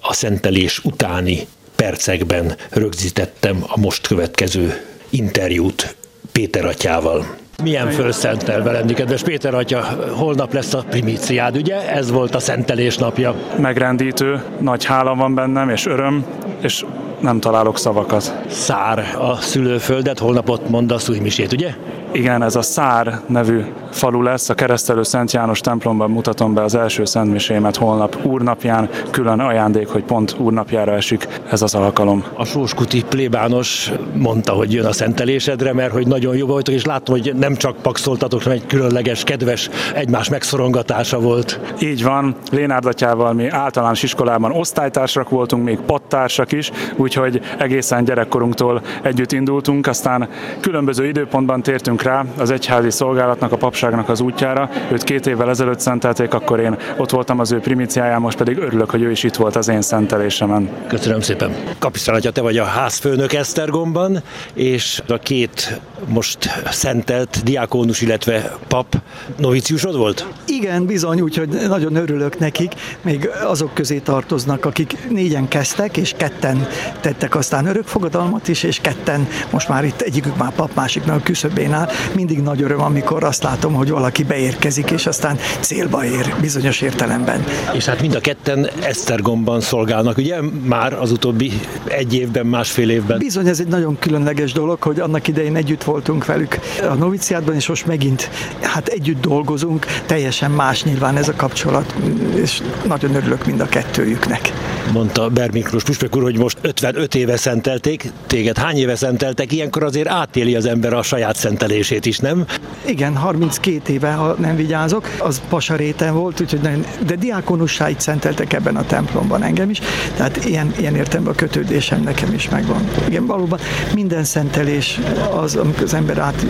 a 0.00 0.12
szentelés 0.12 0.84
utáni 0.84 1.46
percekben 1.76 2.56
rögzítettem 2.70 3.64
a 3.66 3.78
most 3.78 4.06
következő 4.06 4.84
interjút 5.10 5.96
Péter 6.32 6.64
atyával. 6.64 7.26
Milyen 7.62 7.90
fölszentel 7.90 8.62
velendi, 8.62 8.94
kedves 8.94 9.22
Péter 9.22 9.54
atya, 9.54 9.80
holnap 10.16 10.52
lesz 10.52 10.74
a 10.74 10.84
primíciád, 10.90 11.56
ugye? 11.56 11.88
Ez 11.88 12.10
volt 12.10 12.34
a 12.34 12.38
szentelés 12.38 12.96
napja. 12.96 13.34
Megrendítő, 13.58 14.42
nagy 14.60 14.84
hála 14.84 15.14
van 15.14 15.34
bennem, 15.34 15.68
és 15.68 15.86
öröm, 15.86 16.24
és 16.62 16.84
nem 17.20 17.40
találok 17.40 17.78
szavakat. 17.78 18.34
Szár 18.48 19.16
a 19.18 19.36
szülőföldet, 19.40 20.18
holnap 20.18 20.48
ott 20.48 20.68
mondasz 20.68 21.08
új 21.08 21.18
misét, 21.18 21.52
ugye? 21.52 21.74
Igen, 22.12 22.42
ez 22.42 22.56
a 22.56 22.62
Szár 22.62 23.20
nevű 23.26 23.64
falu 23.90 24.22
lesz. 24.22 24.48
A 24.48 24.54
keresztelő 24.54 25.02
Szent 25.02 25.32
János 25.32 25.60
templomban 25.60 26.10
mutatom 26.10 26.54
be 26.54 26.62
az 26.62 26.74
első 26.74 27.04
szentmisémet 27.04 27.76
holnap 27.76 28.18
úrnapján. 28.22 28.88
Külön 29.10 29.40
ajándék, 29.40 29.88
hogy 29.88 30.04
pont 30.04 30.34
úrnapjára 30.38 30.92
esik 30.92 31.28
ez 31.50 31.62
az 31.62 31.74
alkalom. 31.74 32.24
A 32.34 32.44
Sóskuti 32.44 33.04
plébános 33.08 33.92
mondta, 34.14 34.52
hogy 34.52 34.72
jön 34.72 34.84
a 34.84 34.92
szentelésedre, 34.92 35.72
mert 35.72 35.92
hogy 35.92 36.06
nagyon 36.06 36.36
jó 36.36 36.46
voltok, 36.46 36.74
és 36.74 36.84
láttam, 36.84 37.14
hogy 37.14 37.32
nem 37.36 37.54
csak 37.54 37.76
pakszoltatok, 37.76 38.42
hanem 38.42 38.58
egy 38.58 38.66
különleges, 38.66 39.22
kedves 39.22 39.70
egymás 39.94 40.28
megszorongatása 40.28 41.20
volt. 41.20 41.60
Így 41.80 42.02
van, 42.02 42.36
Lénárdatjával 42.50 43.32
mi 43.32 43.48
általános 43.48 44.02
iskolában 44.02 44.52
osztálytársak 44.52 45.28
voltunk, 45.28 45.64
még 45.64 45.78
pattársak 45.78 46.52
is, 46.52 46.70
úgyhogy 46.96 47.40
egészen 47.58 48.04
gyerekkorunktól 48.04 48.82
együtt 49.02 49.32
indultunk, 49.32 49.86
aztán 49.86 50.28
különböző 50.60 51.06
időpontban 51.06 51.62
tértünk 51.62 51.95
rá 52.02 52.24
az 52.38 52.50
egyházi 52.50 52.90
szolgálatnak, 52.90 53.52
a 53.52 53.56
papságnak 53.56 54.08
az 54.08 54.20
útjára. 54.20 54.70
Őt 54.92 55.04
két 55.04 55.26
évvel 55.26 55.48
ezelőtt 55.48 55.80
szentelték, 55.80 56.34
akkor 56.34 56.60
én 56.60 56.76
ott 56.96 57.10
voltam 57.10 57.38
az 57.38 57.52
ő 57.52 57.60
primiciáján, 57.60 58.20
most 58.20 58.36
pedig 58.36 58.58
örülök, 58.58 58.90
hogy 58.90 59.02
ő 59.02 59.10
is 59.10 59.22
itt 59.22 59.34
volt 59.34 59.56
az 59.56 59.68
én 59.68 59.82
szentelésemen. 59.82 60.68
Köszönöm 60.88 61.20
szépen. 61.20 61.54
Kapisztán 61.78 62.20
te 62.32 62.40
vagy 62.40 62.58
a 62.58 62.64
házfőnök 62.64 63.32
Esztergomban, 63.32 64.22
és 64.54 65.02
a 65.08 65.16
két 65.16 65.80
most 66.08 66.38
szentelt 66.70 67.40
diákónus, 67.44 68.00
illetve 68.00 68.56
pap 68.68 68.96
noviciusod 69.36 69.96
volt? 69.96 70.26
Igen, 70.46 70.86
bizony, 70.86 71.20
úgyhogy 71.20 71.48
nagyon 71.48 71.96
örülök 71.96 72.38
nekik. 72.38 72.74
Még 73.02 73.30
azok 73.44 73.74
közé 73.74 73.98
tartoznak, 73.98 74.64
akik 74.64 75.08
négyen 75.10 75.48
kezdtek, 75.48 75.96
és 75.96 76.14
ketten 76.16 76.66
tettek 77.00 77.34
aztán 77.34 77.66
örökfogadalmat 77.66 78.48
is, 78.48 78.62
és 78.62 78.80
ketten 78.80 79.28
most 79.50 79.68
már 79.68 79.84
itt 79.84 80.00
egyikük 80.00 80.36
már 80.36 80.52
pap, 80.52 80.74
másiknak 80.74 81.16
a 81.16 81.22
küszöbén 81.22 81.72
áll. 81.72 81.85
Mindig 82.14 82.42
nagy 82.42 82.62
öröm, 82.62 82.80
amikor 82.80 83.24
azt 83.24 83.42
látom, 83.42 83.74
hogy 83.74 83.90
valaki 83.90 84.22
beérkezik, 84.22 84.90
és 84.90 85.06
aztán 85.06 85.38
célba 85.60 86.04
ér 86.04 86.34
bizonyos 86.40 86.80
értelemben. 86.80 87.44
És 87.72 87.84
hát 87.84 88.00
mind 88.00 88.14
a 88.14 88.20
ketten 88.20 88.68
Esztergomban 88.82 89.60
szolgálnak, 89.60 90.16
ugye? 90.16 90.40
Már 90.64 90.92
az 90.92 91.10
utóbbi 91.10 91.52
egy 91.84 92.14
évben, 92.14 92.46
másfél 92.46 92.90
évben. 92.90 93.18
Bizony, 93.18 93.46
ez 93.46 93.60
egy 93.60 93.66
nagyon 93.66 93.98
különleges 93.98 94.52
dolog, 94.52 94.82
hogy 94.82 95.00
annak 95.00 95.28
idején 95.28 95.56
együtt 95.56 95.84
voltunk 95.84 96.24
velük 96.24 96.58
a 96.90 96.94
noviciátban, 96.94 97.54
és 97.54 97.68
most 97.68 97.86
megint 97.86 98.30
hát 98.60 98.88
együtt 98.88 99.20
dolgozunk, 99.20 99.86
teljesen 100.06 100.50
más 100.50 100.84
nyilván 100.84 101.16
ez 101.16 101.28
a 101.28 101.34
kapcsolat, 101.36 101.94
és 102.34 102.62
nagyon 102.86 103.14
örülök 103.14 103.46
mind 103.46 103.60
a 103.60 103.66
kettőjüknek. 103.66 104.52
Mondta 104.92 105.28
Bermiklós 105.28 105.82
Püspök 105.82 106.16
úr, 106.16 106.22
hogy 106.22 106.38
most 106.38 106.58
55 106.60 107.14
éve 107.14 107.36
szentelték, 107.36 108.12
téged 108.26 108.58
hány 108.58 108.76
éve 108.76 108.96
szenteltek, 108.96 109.52
ilyenkor 109.52 109.82
azért 109.82 110.08
átéli 110.08 110.54
az 110.54 110.66
ember 110.66 110.92
a 110.92 111.02
saját 111.02 111.36
szentelését 111.36 112.06
is, 112.06 112.18
nem? 112.18 112.44
Igen, 112.86 113.16
32 113.16 113.92
éve, 113.92 114.12
ha 114.12 114.34
nem 114.38 114.56
vigyázok, 114.56 115.08
az 115.18 115.42
pasaréten 115.48 116.14
volt, 116.14 116.40
úgyhogy 116.40 116.60
nagyon, 116.60 116.84
de 117.06 117.14
diákonussáit 117.14 118.00
szenteltek 118.00 118.52
ebben 118.52 118.76
a 118.76 118.86
templomban 118.86 119.42
engem 119.42 119.70
is, 119.70 119.80
tehát 120.16 120.44
ilyen, 120.44 120.74
ilyen 120.78 120.96
értemben 120.96 121.32
a 121.32 121.36
kötődésem 121.36 122.02
nekem 122.02 122.32
is 122.32 122.48
megvan. 122.48 122.88
Igen, 123.08 123.26
valóban 123.26 123.58
minden 123.94 124.24
szentelés 124.24 125.00
az, 125.40 125.56
amikor 125.56 125.82
az 125.82 125.94
ember 125.94 126.18
át, 126.18 126.46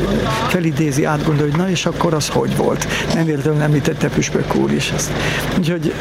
felidézi, 0.49 1.05
átgondolja, 1.05 1.51
hogy 1.51 1.61
na 1.61 1.71
és 1.71 1.87
akkor 1.87 2.15
az 2.15 2.29
hogy 2.29 2.57
volt. 2.57 2.87
Nem 3.15 3.25
véletlenül 3.25 3.61
említette 3.61 4.09
Püspök 4.09 4.55
úr 4.55 4.73
is 4.73 4.91
ezt. 4.91 5.13
Úgyhogy 5.59 5.93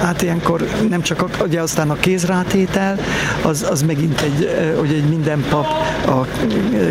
hát 0.00 0.22
ilyenkor 0.22 0.68
nem 0.88 1.02
csak 1.02 1.22
a, 1.22 1.28
ugye 1.44 1.60
aztán 1.74 1.90
a 1.90 2.00
kézrátétel, 2.00 2.98
az, 3.42 3.66
az 3.70 3.82
megint 3.82 4.20
egy, 4.20 4.50
hogy 4.78 4.92
egy 4.92 5.08
minden 5.08 5.44
pap 5.48 5.66
a 6.06 6.26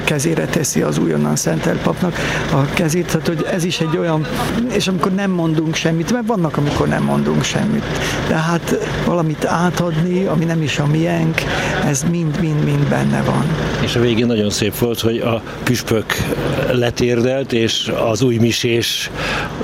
kezére 0.04 0.46
teszi 0.46 0.82
az 0.82 0.98
újonnan 0.98 1.36
szentelt 1.36 1.82
papnak 1.82 2.16
a 2.52 2.66
kezét, 2.74 3.06
tehát 3.06 3.28
hogy 3.28 3.46
ez 3.52 3.64
is 3.64 3.80
egy 3.80 3.98
olyan, 3.98 4.28
és 4.76 4.88
amikor 4.88 5.12
nem 5.12 5.32
mondunk 5.32 5.76
semmit, 5.76 6.12
mert 6.12 6.28
vannak, 6.28 6.58
amikor 6.58 6.88
nem 6.88 7.04
mondunk 7.04 7.44
semmit, 7.44 7.84
de 8.28 8.36
hát 8.36 8.78
valamit 9.06 9.46
átadni, 9.46 10.26
ami 10.26 10.46
nem 10.46 10.62
is 10.62 10.80
a 10.80 10.86
miénk, 10.86 11.42
ez 11.86 12.04
mind-mind-mind 12.12 12.88
benne 12.88 13.22
van. 13.22 13.44
És 13.82 13.96
a 13.96 14.00
végén 14.00 14.26
nagyon 14.26 14.50
szép 14.50 14.78
volt, 14.78 15.00
hogy 15.00 15.18
a 15.18 15.42
püspök 15.64 16.06
letérdelt, 16.72 17.54
és 17.54 17.92
az 18.10 18.22
új 18.22 18.38
misés 18.38 19.10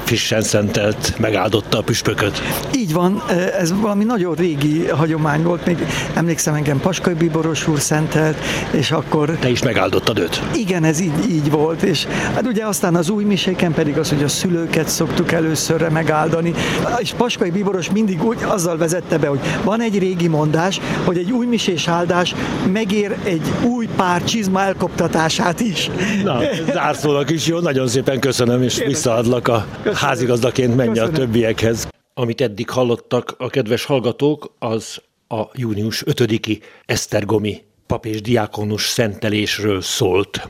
frissen 0.04 0.42
szentelt 0.42 1.14
megáldotta 1.18 1.78
a 1.78 1.82
püspököt. 1.82 2.42
Így 2.76 2.94
van, 2.94 3.24
ez 3.60 3.74
valami 3.82 4.04
nagyon 4.04 4.36
régi 4.36 4.88
hagyomány 5.10 5.44
volt, 5.44 5.66
még 5.66 5.86
emlékszem 6.14 6.54
engem 6.54 6.80
Paskai 6.80 7.14
Biboros 7.14 7.68
úr 7.68 7.80
szentelt, 7.80 8.38
és 8.72 8.92
akkor... 8.92 9.30
Te 9.40 9.50
is 9.50 9.64
megáldottad 9.64 10.20
őt. 10.20 10.42
Igen, 10.56 10.84
ez 10.84 11.00
így, 11.00 11.30
így 11.30 11.52
volt, 11.52 11.82
és 11.82 12.06
hát 12.06 12.46
ugye 12.46 12.66
aztán 12.66 12.96
az 12.96 13.10
új 13.10 13.24
miséken 13.24 13.74
pedig 13.74 13.98
az, 13.98 14.10
hogy 14.10 14.24
a 14.24 14.28
szülőket 14.28 14.88
szoktuk 14.88 15.32
előszörre 15.32 15.90
megáldani, 15.90 16.54
és 16.98 17.14
Paskai 17.18 17.50
Biboros 17.50 17.92
mindig 17.92 18.24
úgy 18.24 18.38
azzal 18.44 18.78
vezette 18.78 19.18
be, 19.18 19.28
hogy 19.28 19.40
van 19.64 19.82
egy 19.82 20.00
régi 20.00 20.28
mondás, 20.28 20.80
hogy 21.06 21.18
egy 21.18 21.32
új 21.32 21.46
misés 21.46 21.88
áldás 21.88 22.36
megér 22.74 23.16
egy 23.24 23.42
új 23.64 23.88
pár 23.96 24.24
csizma 24.24 24.62
elkoptatását 24.62 25.60
is. 25.60 25.90
Na, 26.24 26.40
zárszónak 26.74 27.30
is 27.30 27.48
jó, 27.48 27.60
nagyon 27.60 27.88
szépen 27.88 28.20
köszönöm, 28.20 28.62
és 28.62 28.84
visszaadlak 28.86 29.48
a 29.48 29.66
házigazdaként 29.94 30.76
menj 30.76 31.00
a 31.00 31.10
többiekhez. 31.10 31.89
Amit 32.20 32.42
eddig 32.42 32.70
hallottak 32.70 33.36
a 33.38 33.50
kedves 33.50 33.86
hallgatók, 33.86 34.54
az 34.60 35.02
a 35.28 35.42
június 35.54 36.04
5-i 36.06 36.62
Esztergomi 36.86 37.64
pap 37.88 38.06
és 38.06 38.22
diákonus 38.22 38.88
szentelésről 38.88 39.82
szólt. 39.82 40.50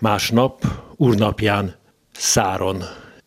Másnap, 0.00 0.64
úrnapján, 0.96 1.76
Száron 2.12 2.82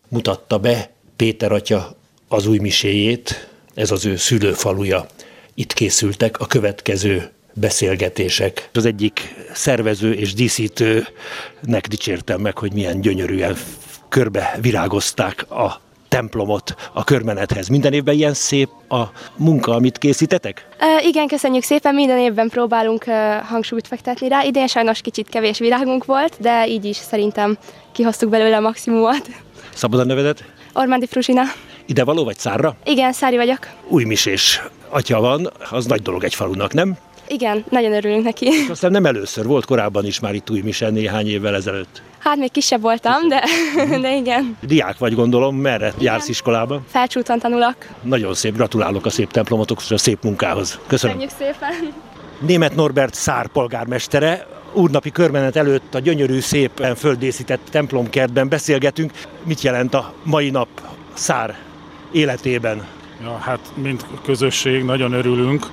mutatta 0.08 0.58
be 0.58 0.90
Péter 1.16 1.52
atya 1.52 1.96
az 2.28 2.46
új 2.46 2.58
miséjét, 2.58 3.48
ez 3.74 3.90
az 3.90 4.04
ő 4.04 4.16
szülőfaluja. 4.16 5.06
Itt 5.54 5.72
készültek 5.72 6.40
a 6.40 6.46
következő 6.46 7.30
beszélgetések. 7.54 8.70
Az 8.72 8.84
egyik 8.84 9.34
szervező 9.52 10.12
és 10.12 10.34
díszítőnek 10.34 11.86
dicsértem 11.88 12.40
meg, 12.40 12.58
hogy 12.58 12.72
milyen 12.72 13.00
gyönyörűen 13.00 13.56
körbe 14.08 14.58
virágozták 14.60 15.50
a 15.50 15.86
templomot 16.08 16.74
a 16.92 17.04
körmenethez. 17.04 17.68
Minden 17.68 17.92
évben 17.92 18.14
ilyen 18.14 18.34
szép 18.34 18.68
a 18.88 19.02
munka, 19.36 19.74
amit 19.74 19.98
készítetek? 19.98 20.68
E, 20.78 21.02
igen, 21.02 21.26
köszönjük 21.26 21.62
szépen, 21.62 21.94
minden 21.94 22.18
évben 22.18 22.48
próbálunk 22.48 23.06
e, 23.06 23.38
hangsúlyt 23.38 23.86
fektetni 23.86 24.28
rá. 24.28 24.42
Idén 24.42 24.66
sajnos 24.66 25.00
kicsit 25.00 25.28
kevés 25.28 25.58
virágunk 25.58 26.04
volt, 26.04 26.36
de 26.40 26.66
így 26.66 26.84
is 26.84 26.96
szerintem 26.96 27.58
kihoztuk 27.92 28.30
belőle 28.30 28.56
a 28.56 28.60
maximumot. 28.60 29.28
Szabad 29.74 30.00
a 30.00 30.04
nevedet? 30.04 30.44
Ormándi 30.72 31.06
Frusina. 31.06 31.42
Ide 31.86 32.04
való 32.04 32.24
vagy 32.24 32.38
szárra? 32.38 32.76
Igen, 32.84 33.12
Szári 33.12 33.36
vagyok. 33.36 33.58
Újmisés 33.88 34.62
atya 34.88 35.20
van, 35.20 35.50
az 35.70 35.86
nagy 35.86 36.02
dolog 36.02 36.24
egy 36.24 36.34
falunak, 36.34 36.72
nem? 36.72 36.96
Igen, 37.28 37.64
nagyon 37.70 37.92
örülünk 37.92 38.24
neki. 38.24 38.46
És 38.46 38.68
aztán 38.68 38.90
nem 38.90 39.06
először, 39.06 39.46
volt 39.46 39.64
korábban 39.64 40.06
is 40.06 40.20
már 40.20 40.34
itt 40.34 40.50
Újmisen 40.50 40.92
néhány 40.92 41.28
évvel 41.28 41.54
ezelőtt. 41.54 42.02
Hát 42.18 42.36
még 42.36 42.50
kisebb 42.50 42.80
voltam, 42.80 43.28
de, 43.28 43.42
de 44.00 44.16
igen. 44.16 44.56
Diák 44.60 44.98
vagy 44.98 45.14
gondolom, 45.14 45.56
merre 45.56 45.86
igen. 45.86 46.00
jársz 46.00 46.28
iskolába? 46.28 46.80
Felcsúton 46.88 47.38
tanulok. 47.38 47.76
Nagyon 48.02 48.34
szép, 48.34 48.54
gratulálok 48.54 49.06
a 49.06 49.10
szép 49.10 49.30
templomotokhoz 49.30 49.86
és 49.86 49.94
a 49.94 49.98
szép 49.98 50.22
munkához. 50.22 50.78
Köszönöm. 50.86 51.16
Köszönjük 51.18 51.54
szépen. 51.58 51.92
Német 52.40 52.74
Norbert 52.74 53.14
Szár 53.14 53.46
polgármestere, 53.46 54.46
úrnapi 54.72 55.10
körmenet 55.10 55.56
előtt 55.56 55.94
a 55.94 55.98
gyönyörű, 55.98 56.40
szépen 56.40 56.94
földészített 56.94 57.60
templomkertben 57.70 58.48
beszélgetünk. 58.48 59.12
Mit 59.44 59.60
jelent 59.60 59.94
a 59.94 60.12
mai 60.22 60.50
nap 60.50 60.68
Szár 61.14 61.56
életében? 62.12 62.86
Ja, 63.22 63.36
hát 63.36 63.60
mint 63.74 64.06
közösség 64.24 64.84
nagyon 64.84 65.12
örülünk, 65.12 65.66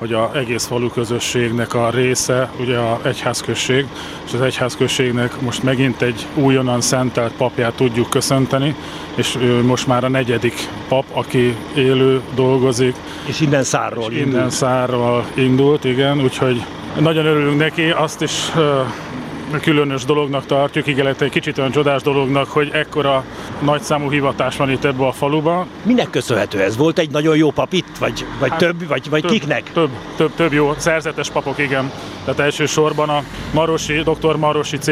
hogy 0.00 0.12
a 0.12 0.30
egész 0.34 0.66
falu 0.66 0.88
közösségnek 0.88 1.74
a 1.74 1.90
része, 1.90 2.50
ugye 2.60 2.76
a 2.76 3.00
egyházközség, 3.04 3.86
és 4.26 4.32
az 4.32 4.40
egyházközségnek 4.40 5.40
most 5.40 5.62
megint 5.62 6.02
egy 6.02 6.26
újonnan 6.34 6.80
szentelt 6.80 7.32
papját 7.32 7.72
tudjuk 7.72 8.10
köszönteni, 8.10 8.74
és 9.14 9.36
ő 9.40 9.62
most 9.62 9.86
már 9.86 10.04
a 10.04 10.08
negyedik 10.08 10.68
pap, 10.88 11.04
aki 11.12 11.56
élő, 11.74 12.20
dolgozik. 12.34 12.94
És 13.24 13.40
innen 13.40 13.62
szárról 13.62 14.12
indult. 14.12 14.26
Innen 14.26 14.50
szárral 14.50 15.26
indult, 15.34 15.84
igen, 15.84 16.22
úgyhogy 16.22 16.64
nagyon 16.98 17.26
örülünk 17.26 17.58
neki, 17.58 17.90
azt 17.90 18.22
is 18.22 18.32
különös 19.60 20.04
dolognak 20.04 20.46
tartjuk, 20.46 20.86
igen, 20.86 21.14
egy 21.18 21.30
kicsit 21.30 21.58
olyan 21.58 21.70
csodás 21.70 22.02
dolognak, 22.02 22.48
hogy 22.48 22.70
ekkora 22.72 23.24
nagyszámú 23.62 24.10
hivatás 24.10 24.56
van 24.56 24.70
itt 24.70 24.84
ebbe 24.84 25.06
a 25.06 25.12
faluba. 25.12 25.66
Minek 25.82 26.10
köszönhető 26.10 26.60
ez? 26.60 26.76
Volt 26.76 26.98
egy 26.98 27.10
nagyon 27.10 27.36
jó 27.36 27.50
pap 27.50 27.72
itt, 27.72 27.98
vagy, 27.98 28.26
vagy 28.38 28.50
hát, 28.50 28.58
több, 28.58 28.88
vagy, 28.88 29.10
vagy 29.10 29.20
több, 29.20 29.30
kiknek? 29.30 29.72
Több, 29.72 29.90
több, 30.16 30.34
több 30.34 30.52
jó 30.52 30.74
szerzetes 30.76 31.30
papok, 31.30 31.58
igen. 31.58 31.92
Tehát 32.24 32.40
elsősorban 32.40 33.08
a 33.08 33.22
Marosi, 33.52 34.02
dr. 34.02 34.36
Marosi 34.36 34.76
C, 34.76 34.86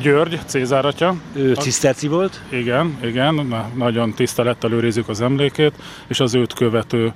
György, 0.00 0.38
Cézár 0.46 0.84
atya. 0.84 1.14
Ő 1.32 1.54
ciszterci 1.54 2.08
volt? 2.08 2.40
Igen, 2.48 2.98
igen, 3.02 3.54
nagyon 3.74 4.14
tisztelettel 4.14 4.72
őrizzük 4.72 5.08
az 5.08 5.20
emlékét, 5.20 5.72
és 6.06 6.20
az 6.20 6.34
őt 6.34 6.52
követő 6.52 7.12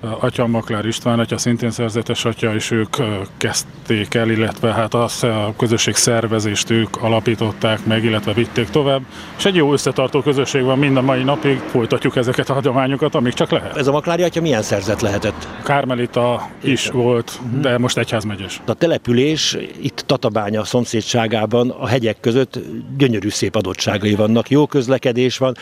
atya 0.00 0.46
Maklár 0.46 0.86
István 0.86 1.18
atya, 1.18 1.38
szintén 1.38 1.70
szerzetes 1.70 2.24
atya, 2.24 2.54
és 2.54 2.70
ők 2.70 2.96
kezdték 3.36 4.14
el, 4.14 4.30
illetve 4.30 4.72
hát 4.72 4.94
az 4.94 5.22
a 5.22 5.54
közösség 5.56 5.94
szervezést 5.94 6.70
ők 6.70 7.02
alapították 7.02 7.86
meg, 7.86 8.04
illetve 8.04 8.32
vitték 8.32 8.68
tovább. 8.68 9.02
És 9.38 9.44
egy 9.44 9.54
jó 9.54 9.72
összetartó 9.72 10.22
közösség 10.22 10.62
van 10.62 10.78
mind 10.78 10.96
a 10.96 11.02
mai 11.02 11.22
napig, 11.22 11.58
folytatjuk 11.58 12.16
ezeket 12.16 12.48
a 12.48 12.52
hagyományokat, 12.52 13.14
amíg 13.14 13.32
csak 13.32 13.50
lehet. 13.50 13.76
Ez 13.76 13.86
a 13.86 13.92
Maklári 13.92 14.22
atya 14.22 14.40
milyen 14.40 14.62
szerzet 14.62 15.00
lehetett? 15.00 15.48
Kármelita 15.64 16.48
is 16.62 16.84
Értem. 16.84 17.00
volt, 17.00 17.40
uh-huh. 17.44 17.60
de 17.60 17.78
most 17.78 17.98
egyházmegyes. 17.98 18.60
A 18.66 18.74
település 19.08 19.56
itt 19.82 20.04
Tatabánya 20.06 20.64
szomszédságában 20.64 21.70
a 21.70 21.86
hegyek 21.86 22.20
között 22.20 22.58
gyönyörű 22.96 23.28
szép 23.28 23.54
adottságai 23.54 24.14
vannak, 24.14 24.50
jó 24.50 24.66
közlekedés 24.66 25.38
van, 25.38 25.56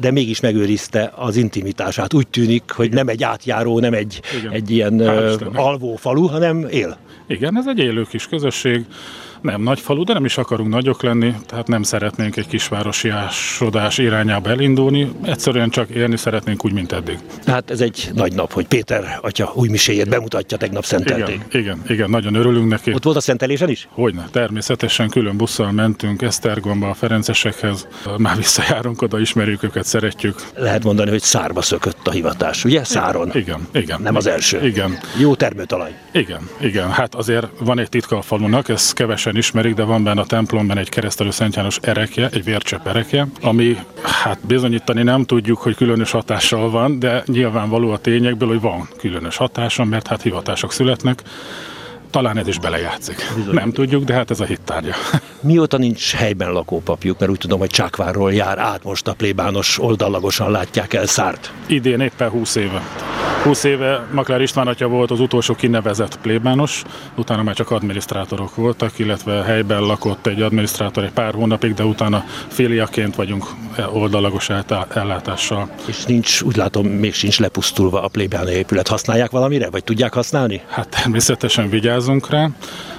de 0.00 0.10
mégis 0.10 0.40
megőrizte 0.40 1.12
az 1.16 1.36
intimitását. 1.36 2.14
Úgy 2.14 2.28
tűnik, 2.28 2.70
hogy 2.70 2.92
nem 2.92 3.08
egy 3.08 3.22
átjáró 3.22 3.70
járó, 3.70 3.80
nem 3.80 3.94
egy, 3.94 4.20
egy 4.50 4.70
ilyen 4.70 5.00
alvó 5.54 5.96
falu, 5.96 6.26
hanem 6.26 6.66
él. 6.70 6.96
Igen, 7.26 7.56
ez 7.56 7.66
egy 7.66 7.78
élő 7.78 8.02
kis 8.02 8.26
közösség 8.26 8.84
nem 9.44 9.62
nagy 9.62 9.80
falu, 9.80 10.04
de 10.04 10.12
nem 10.12 10.24
is 10.24 10.38
akarunk 10.38 10.68
nagyok 10.68 11.02
lenni, 11.02 11.34
tehát 11.46 11.66
nem 11.66 11.82
szeretnénk 11.82 12.36
egy 12.36 12.46
kisvárosiásodás 12.46 13.98
irányába 13.98 14.50
elindulni, 14.50 15.12
egyszerűen 15.22 15.70
csak 15.70 15.88
élni 15.88 16.16
szeretnénk 16.16 16.64
úgy, 16.64 16.72
mint 16.72 16.92
eddig. 16.92 17.18
Hát 17.46 17.70
ez 17.70 17.80
egy 17.80 18.10
nagy 18.14 18.32
nap, 18.32 18.52
hogy 18.52 18.66
Péter 18.66 19.18
atya 19.22 19.52
új 19.54 19.68
miséjét 19.68 20.08
bemutatja, 20.08 20.56
tegnap 20.56 20.84
szentelték. 20.84 21.40
Igen, 21.48 21.62
igen, 21.62 21.82
igen, 21.88 22.10
nagyon 22.10 22.34
örülünk 22.34 22.68
neki. 22.68 22.92
Ott 22.92 23.04
volt 23.04 23.16
a 23.16 23.20
szentelésen 23.20 23.68
is? 23.68 23.88
Hogyne, 23.90 24.28
természetesen 24.30 25.08
külön 25.08 25.36
busszal 25.36 25.72
mentünk 25.72 26.22
Esztergomba 26.22 26.88
a 26.88 26.94
Ferencesekhez, 26.94 27.86
már 28.18 28.36
visszajárunk 28.36 29.02
oda, 29.02 29.18
ismerjük 29.20 29.62
őket, 29.62 29.84
szeretjük. 29.84 30.36
Lehet 30.56 30.84
mondani, 30.84 31.10
hogy 31.10 31.22
szárba 31.22 31.62
szökött 31.62 32.06
a 32.06 32.10
hivatás, 32.10 32.64
ugye? 32.64 32.84
Száron. 32.84 33.30
Igen, 33.34 33.68
igen. 33.72 34.02
Nem 34.02 34.16
az 34.16 34.26
első. 34.26 34.66
Igen. 34.66 34.98
Jó 35.18 35.34
termőtalaj. 35.34 35.94
Igen, 36.12 36.48
igen. 36.60 36.90
Hát 36.90 37.14
azért 37.14 37.46
van 37.58 37.78
egy 37.78 37.88
titka 37.88 38.16
a 38.16 38.22
falunak, 38.22 38.68
ez 38.68 38.92
kevesen 38.92 39.33
kevesen 39.34 39.36
ismerik, 39.36 39.74
de 39.74 39.82
van 39.82 40.04
benne 40.04 40.20
a 40.20 40.26
templomban 40.26 40.78
egy 40.78 40.88
keresztelő 40.88 41.30
Szent 41.30 41.56
János 41.56 41.78
erekje, 41.80 42.28
egy 42.32 42.44
vércsepp 42.44 42.86
erekje, 42.86 43.26
ami 43.42 43.76
hát 44.02 44.38
bizonyítani 44.46 45.02
nem 45.02 45.24
tudjuk, 45.24 45.58
hogy 45.58 45.74
különös 45.74 46.10
hatással 46.10 46.70
van, 46.70 46.98
de 46.98 47.22
nyilvánvaló 47.26 47.90
a 47.90 47.98
tényekből, 47.98 48.48
hogy 48.48 48.60
van 48.60 48.88
különös 48.98 49.36
hatása, 49.36 49.84
mert 49.84 50.06
hát 50.06 50.22
hivatások 50.22 50.72
születnek 50.72 51.22
talán 52.10 52.38
ez 52.38 52.48
is 52.48 52.58
belejátszik. 52.58 53.32
Bizony. 53.36 53.54
Nem 53.54 53.72
tudjuk, 53.72 54.04
de 54.04 54.14
hát 54.14 54.30
ez 54.30 54.40
a 54.40 54.44
hittárgya. 54.44 54.94
Mióta 55.40 55.78
nincs 55.78 56.14
helyben 56.14 56.52
lakópapjuk, 56.52 57.18
mert 57.18 57.30
úgy 57.30 57.38
tudom, 57.38 57.58
hogy 57.58 57.70
Csákvárról 57.70 58.32
jár 58.32 58.58
át 58.58 58.84
most 58.84 59.08
a 59.08 59.14
plébános 59.14 59.78
oldallagosan 59.78 60.50
látják 60.50 60.94
el 60.94 61.06
Szárt. 61.06 61.52
Idén 61.66 62.00
éppen 62.00 62.28
20 62.28 62.54
éve. 62.54 62.82
20 63.44 63.64
éve 63.64 64.06
Maklár 64.12 64.40
István 64.40 64.66
atya 64.66 64.88
volt 64.88 65.10
az 65.10 65.20
utolsó 65.20 65.54
kinevezett 65.54 66.18
plébános, 66.20 66.82
utána 67.16 67.42
már 67.42 67.54
csak 67.54 67.70
adminisztrátorok 67.70 68.54
voltak, 68.54 68.98
illetve 68.98 69.42
helyben 69.42 69.80
lakott 69.82 70.26
egy 70.26 70.42
adminisztrátor 70.42 71.04
egy 71.04 71.12
pár 71.12 71.34
hónapig, 71.34 71.74
de 71.74 71.84
utána 71.84 72.24
filiaként 72.48 73.14
vagyunk 73.14 73.44
oldalagos 73.92 74.48
ellátással. 74.94 75.70
És 75.86 76.04
nincs, 76.04 76.40
úgy 76.40 76.56
látom, 76.56 76.86
még 76.86 77.14
sincs 77.14 77.38
lepusztulva 77.40 78.02
a 78.02 78.08
plébáni 78.08 78.52
épület. 78.52 78.88
Használják 78.88 79.30
valamire, 79.30 79.70
vagy 79.70 79.84
tudják 79.84 80.14
használni? 80.14 80.60
Hát 80.68 80.88
természetesen 80.88 81.68
vigyázunk 81.68 82.30
rá. 82.30 82.48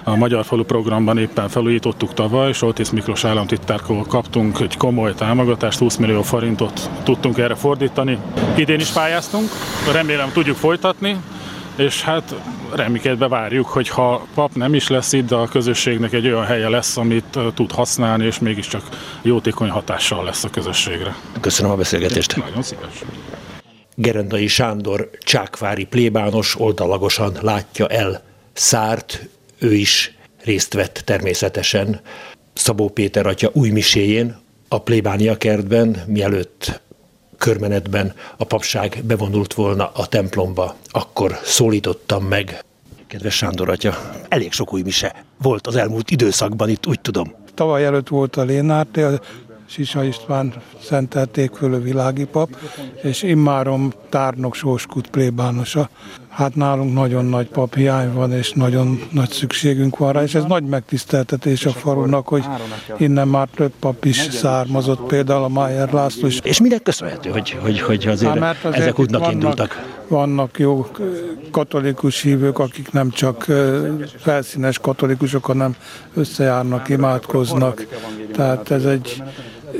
A 0.07 0.15
Magyar 0.15 0.45
Falu 0.45 0.63
programban 0.63 1.17
éppen 1.17 1.49
felújítottuk 1.49 2.13
tavaly, 2.13 2.53
Soltész 2.53 2.89
Miklós 2.89 3.23
államtitkárkól 3.23 4.03
kaptunk 4.03 4.59
egy 4.59 4.77
komoly 4.77 5.13
támogatást, 5.13 5.79
20 5.79 5.95
millió 5.95 6.21
forintot 6.21 6.89
tudtunk 7.03 7.37
erre 7.37 7.55
fordítani. 7.55 8.17
Idén 8.55 8.79
is 8.79 8.89
pályáztunk, 8.89 9.49
remélem 9.91 10.31
tudjuk 10.31 10.55
folytatni, 10.55 11.17
és 11.75 12.01
hát 12.01 12.35
reménykedve 12.73 13.27
várjuk, 13.27 13.67
hogy 13.67 13.89
ha 13.89 14.25
pap 14.33 14.53
nem 14.53 14.73
is 14.73 14.87
lesz 14.87 15.13
itt, 15.13 15.27
de 15.27 15.35
a 15.35 15.47
közösségnek 15.47 16.13
egy 16.13 16.25
olyan 16.25 16.45
helye 16.45 16.69
lesz, 16.69 16.97
amit 16.97 17.39
tud 17.53 17.71
használni, 17.71 18.25
és 18.25 18.39
mégiscsak 18.39 18.81
jótékony 19.21 19.69
hatással 19.69 20.23
lesz 20.23 20.43
a 20.43 20.49
közösségre. 20.49 21.15
Köszönöm 21.39 21.71
a 21.71 21.75
beszélgetést. 21.75 22.35
Nagyon 22.35 22.61
szíves. 22.61 23.03
Gerendai 23.95 24.47
Sándor 24.47 25.09
csákvári 25.19 25.85
plébános 25.85 26.59
oldalagosan 26.59 27.37
látja 27.41 27.87
el 27.87 28.23
Szárt, 28.57 29.29
ő 29.57 29.73
is 29.73 30.15
részt 30.43 30.73
vett 30.73 31.01
természetesen 31.05 32.01
Szabó 32.53 32.89
Péter 32.89 33.27
atya 33.27 33.49
új 33.53 33.69
miséjén, 33.69 34.43
a 34.67 34.81
plébánia 34.81 35.37
kertben, 35.37 36.03
mielőtt 36.07 36.81
körmenetben 37.37 38.13
a 38.37 38.43
papság 38.43 39.01
bevonult 39.03 39.53
volna 39.53 39.91
a 39.93 40.07
templomba, 40.07 40.75
akkor 40.89 41.39
szólítottam 41.43 42.23
meg. 42.23 42.63
Kedves 43.07 43.35
Sándor 43.35 43.69
atya, 43.69 44.11
elég 44.27 44.51
sok 44.51 44.73
új 44.73 44.81
mise 44.81 45.25
volt 45.41 45.67
az 45.67 45.75
elmúlt 45.75 46.11
időszakban 46.11 46.69
itt, 46.69 46.87
úgy 46.87 47.01
tudom. 47.01 47.33
Tavaly 47.53 47.85
előtt 47.85 48.07
volt 48.07 48.35
a 48.35 48.43
Lénárté, 48.43 49.01
a 49.01 49.19
Sisa 49.65 50.03
István 50.03 50.53
szentelték 50.83 51.51
föl 51.51 51.73
a 51.73 51.79
világi 51.79 52.25
pap, 52.25 52.49
és 53.03 53.23
immárom 53.23 53.93
tárnok 54.09 54.55
Sóskut 54.55 55.07
plébánosa 55.07 55.89
hát 56.35 56.55
nálunk 56.55 56.93
nagyon 56.93 57.25
nagy 57.25 57.47
paphiány 57.47 58.13
van, 58.13 58.31
és 58.31 58.51
nagyon 58.51 58.99
nagy 59.11 59.29
szükségünk 59.29 59.97
van 59.97 60.13
rá, 60.13 60.23
és 60.23 60.35
ez 60.35 60.43
nagy 60.43 60.63
megtiszteltetés 60.63 61.65
a 61.65 61.69
falunak, 61.69 62.27
hogy 62.27 62.43
innen 62.97 63.27
már 63.27 63.47
több 63.55 63.71
pap 63.79 64.05
is 64.05 64.17
származott, 64.17 65.01
például 65.01 65.43
a 65.43 65.47
Májer 65.47 65.93
László 65.93 66.27
is. 66.27 66.39
És 66.43 66.61
minek 66.61 66.81
köszönhető, 66.81 67.29
hogy, 67.29 67.57
hogy, 67.61 67.81
hogy 67.81 68.07
azért, 68.07 68.33
Há, 68.33 68.39
mert 68.39 68.65
ezek 68.65 68.99
útnak 68.99 69.19
vannak, 69.19 69.33
indultak? 69.33 70.03
Vannak 70.07 70.59
jó 70.59 70.87
katolikus 71.51 72.21
hívők, 72.21 72.59
akik 72.59 72.91
nem 72.91 73.09
csak 73.09 73.45
felszínes 74.17 74.79
katolikusok, 74.79 75.45
hanem 75.45 75.75
összejárnak, 76.13 76.89
imádkoznak. 76.89 77.85
Tehát 78.33 78.71
ez 78.71 78.85
egy 78.85 79.23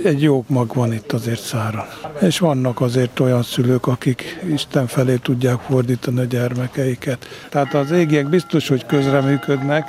egy 0.04 0.22
jó 0.22 0.44
mag 0.48 0.74
van 0.74 0.94
itt 0.94 1.12
azért 1.12 1.42
szára. 1.42 1.88
És 2.22 2.40
vannak 2.40 2.82
azért 2.82 3.20
olyan 3.20 3.44
szülők, 3.44 3.88
akik 3.88 4.40
Isten 4.54 4.88
felé 4.88 5.16
tudják 5.16 5.60
fordítani 5.60 6.20
a 6.20 6.24
gyermekeiket. 6.24 7.28
Tehát 7.50 7.74
az 7.74 7.92
égiek 7.92 8.30
biztos, 8.30 8.68
hogy 8.68 8.86
közreműködnek, 8.86 9.88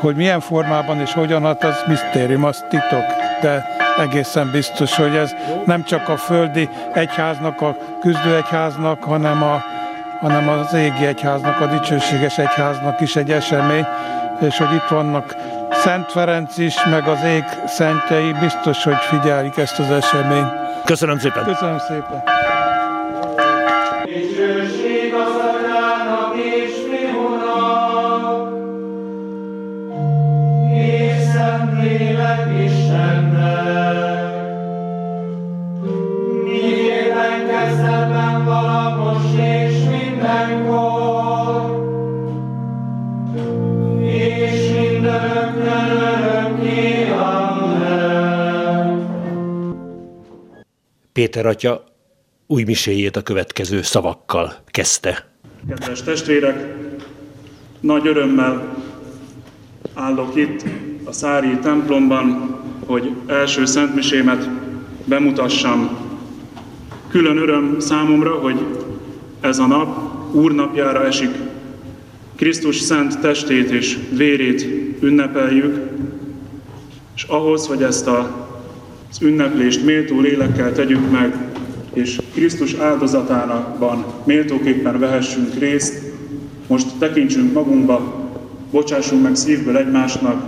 hogy 0.00 0.16
milyen 0.16 0.40
formában 0.40 1.00
és 1.00 1.12
hogyan, 1.12 1.42
hát 1.42 1.64
az 1.64 1.76
misztérium, 1.86 2.44
az 2.44 2.64
titok, 2.68 3.04
de 3.42 3.66
egészen 3.98 4.50
biztos, 4.50 4.96
hogy 4.96 5.16
ez 5.16 5.30
nem 5.66 5.84
csak 5.84 6.08
a 6.08 6.16
földi 6.16 6.68
egyháznak, 6.94 7.60
a 7.60 7.76
küzdőegyháznak, 8.00 9.02
hanem, 9.02 9.42
a, 9.42 9.62
hanem 10.20 10.48
az 10.48 10.74
égi 10.74 11.06
egyháznak, 11.06 11.60
a 11.60 11.66
dicsőséges 11.66 12.38
egyháznak 12.38 13.00
is 13.00 13.16
egy 13.16 13.30
esemény, 13.30 13.86
és 14.40 14.56
hogy 14.56 14.74
itt 14.74 14.88
vannak 14.88 15.36
Szent 15.84 16.10
Ferenc 16.10 16.58
is, 16.58 16.84
meg 16.84 17.08
az 17.08 17.24
ég 17.24 17.44
szentjei 17.66 18.32
biztos, 18.32 18.84
hogy 18.84 18.96
figyelik 18.96 19.56
ezt 19.56 19.78
az 19.78 19.90
eseményt. 19.90 20.52
Köszönöm 20.84 21.18
szépen! 21.18 21.44
Köszönöm 21.44 21.78
szépen! 21.78 22.33
Péter 51.14 51.46
atya 51.46 51.84
új 52.46 52.62
miséjét 52.62 53.16
a 53.16 53.22
következő 53.22 53.82
szavakkal 53.82 54.54
kezdte. 54.66 55.28
Kedves 55.68 56.02
testvérek, 56.02 56.74
Nagy 57.80 58.06
örömmel 58.06 58.76
állok 59.94 60.36
itt 60.36 60.64
a 61.04 61.12
Szári 61.12 61.58
templomban, 61.58 62.58
hogy 62.86 63.10
első 63.26 63.64
szentmisémet 63.64 64.48
bemutassam. 65.04 65.98
Külön 67.08 67.36
öröm 67.36 67.80
számomra, 67.80 68.34
hogy 68.34 68.66
ez 69.40 69.58
a 69.58 69.66
nap 69.66 69.98
úrnapjára 70.34 71.06
esik. 71.06 71.34
Krisztus 72.34 72.76
szent 72.76 73.20
testét 73.20 73.70
és 73.70 73.98
vérét 74.10 74.66
ünnepeljük, 75.00 75.90
és 77.14 77.22
ahhoz, 77.22 77.66
hogy 77.66 77.82
ezt 77.82 78.06
a, 78.06 78.43
az 79.14 79.22
ünneplést 79.22 79.84
méltó 79.84 80.20
lélekkel 80.20 80.72
tegyük 80.72 81.10
meg, 81.10 81.36
és 81.92 82.20
Krisztus 82.32 82.74
áldozatánakban 82.74 84.04
méltóképpen 84.24 84.98
vehessünk 84.98 85.54
részt, 85.58 86.02
most 86.66 86.86
tekintsünk 86.98 87.52
magunkba, 87.52 88.30
bocsássunk 88.70 89.22
meg 89.22 89.34
szívből 89.34 89.76
egymásnak, 89.76 90.44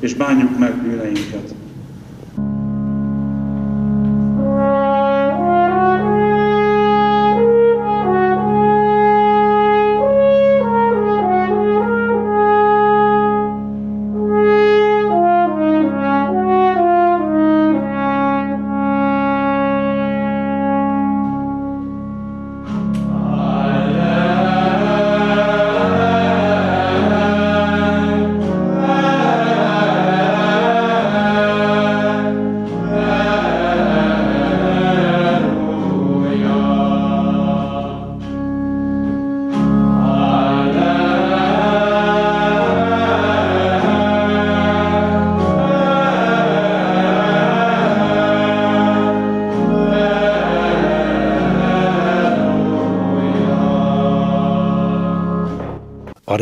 és 0.00 0.14
bánjuk 0.14 0.58
meg 0.58 0.82
bűneinket. 0.82 1.55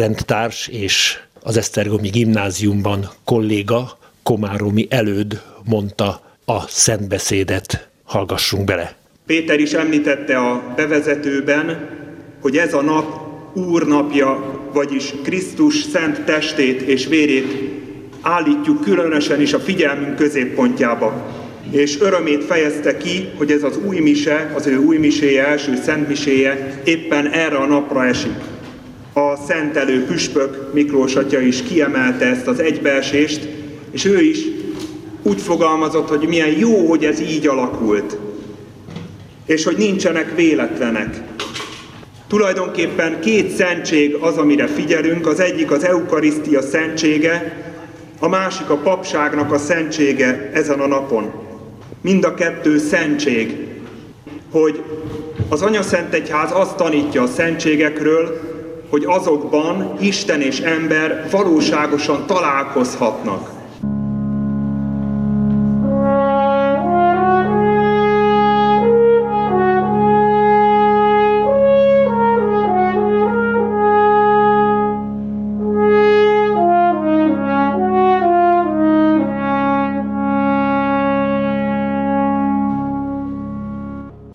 Rendtárs 0.04 0.68
és 0.68 1.18
az 1.42 1.56
Esztergomi 1.56 2.08
gimnáziumban 2.08 3.10
kolléga 3.24 3.98
Komáromi 4.22 4.86
előd 4.90 5.42
mondta 5.64 6.20
a 6.44 6.60
szentbeszédet. 6.68 7.88
Hallgassunk 8.04 8.64
bele. 8.64 8.94
Péter 9.26 9.60
is 9.60 9.72
említette 9.72 10.36
a 10.36 10.72
bevezetőben, 10.76 11.88
hogy 12.40 12.56
ez 12.56 12.74
a 12.74 12.82
nap 12.82 13.06
úrnapja, 13.54 14.60
vagyis 14.72 15.12
Krisztus 15.22 15.82
szent 15.82 16.24
testét 16.24 16.80
és 16.80 17.06
vérét 17.06 17.52
állítjuk 18.20 18.80
különösen 18.80 19.40
is 19.40 19.52
a 19.52 19.58
figyelmünk 19.58 20.16
középpontjába. 20.16 21.26
És 21.70 22.00
örömét 22.00 22.44
fejezte 22.44 22.96
ki, 22.96 23.28
hogy 23.36 23.50
ez 23.50 23.62
az 23.62 23.76
új 23.76 23.98
mise, 23.98 24.52
az 24.54 24.66
ő 24.66 24.76
új 24.76 24.96
miséje, 24.96 25.46
első 25.46 25.76
szentmiséje 25.84 26.82
éppen 26.84 27.30
erre 27.30 27.56
a 27.56 27.66
napra 27.66 28.04
esik 28.04 28.52
a 29.14 29.36
szentelő 29.46 30.04
püspök 30.04 30.72
Miklós 30.72 31.14
atya 31.14 31.40
is 31.40 31.62
kiemelte 31.62 32.24
ezt 32.24 32.46
az 32.46 32.58
egybeesést, 32.58 33.48
és 33.90 34.04
ő 34.04 34.20
is 34.20 34.38
úgy 35.22 35.40
fogalmazott, 35.40 36.08
hogy 36.08 36.28
milyen 36.28 36.58
jó, 36.58 36.88
hogy 36.88 37.04
ez 37.04 37.20
így 37.20 37.46
alakult, 37.46 38.16
és 39.46 39.64
hogy 39.64 39.76
nincsenek 39.76 40.36
véletlenek. 40.36 41.20
Tulajdonképpen 42.28 43.20
két 43.20 43.50
szentség 43.50 44.14
az, 44.14 44.36
amire 44.36 44.66
figyelünk, 44.66 45.26
az 45.26 45.40
egyik 45.40 45.70
az 45.70 45.84
eukarisztia 45.84 46.62
szentsége, 46.62 47.62
a 48.18 48.28
másik 48.28 48.70
a 48.70 48.76
papságnak 48.76 49.52
a 49.52 49.58
szentsége 49.58 50.50
ezen 50.52 50.80
a 50.80 50.86
napon. 50.86 51.32
Mind 52.00 52.24
a 52.24 52.34
kettő 52.34 52.78
szentség, 52.78 53.56
hogy 54.50 54.82
az 55.48 55.62
Anyaszentegyház 55.62 56.50
azt 56.52 56.76
tanítja 56.76 57.22
a 57.22 57.26
szentségekről, 57.26 58.53
hogy 58.94 59.04
azokban 59.04 59.96
Isten 60.00 60.40
és 60.40 60.60
ember 60.60 61.28
valóságosan 61.30 62.26
találkozhatnak. 62.26 63.52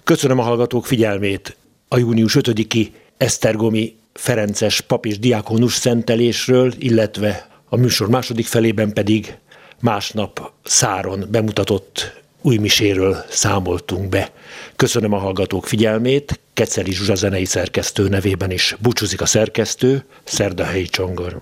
Köszönöm 0.04 0.39
a 0.39 0.43
hallgatók 0.43 0.86
figyelmét. 0.86 1.58
A 1.88 1.98
június 1.98 2.38
5-i 2.39 2.88
Esztergomi 3.17 3.98
Ferences 4.13 4.82
pap 4.82 5.06
és 5.06 5.19
diákonus 5.19 5.74
szentelésről, 5.74 6.74
illetve 6.78 7.48
a 7.69 7.76
műsor 7.76 8.10
második 8.10 8.45
felében 8.45 8.93
pedig 8.93 9.38
másnap 9.80 10.52
száron 10.63 11.26
bemutatott 11.30 12.17
új 12.41 12.58
miséről 12.58 13.26
számoltunk 13.30 14.10
be. 14.10 14.32
Köszönöm 14.76 15.13
a 15.13 15.17
hallgatók 15.17 15.65
figyelmét, 15.65 16.39
Keceli 16.54 16.91
Zsuzsa 16.91 17.15
zenei 17.15 17.45
szerkesztő 17.45 18.08
nevében 18.08 18.52
is 18.52 18.76
búcsúzik 18.80 19.22
a 19.22 19.26
szerkesztő, 19.26 20.06
Szerdahelyi 20.24 20.86
Csongor. 20.86 21.41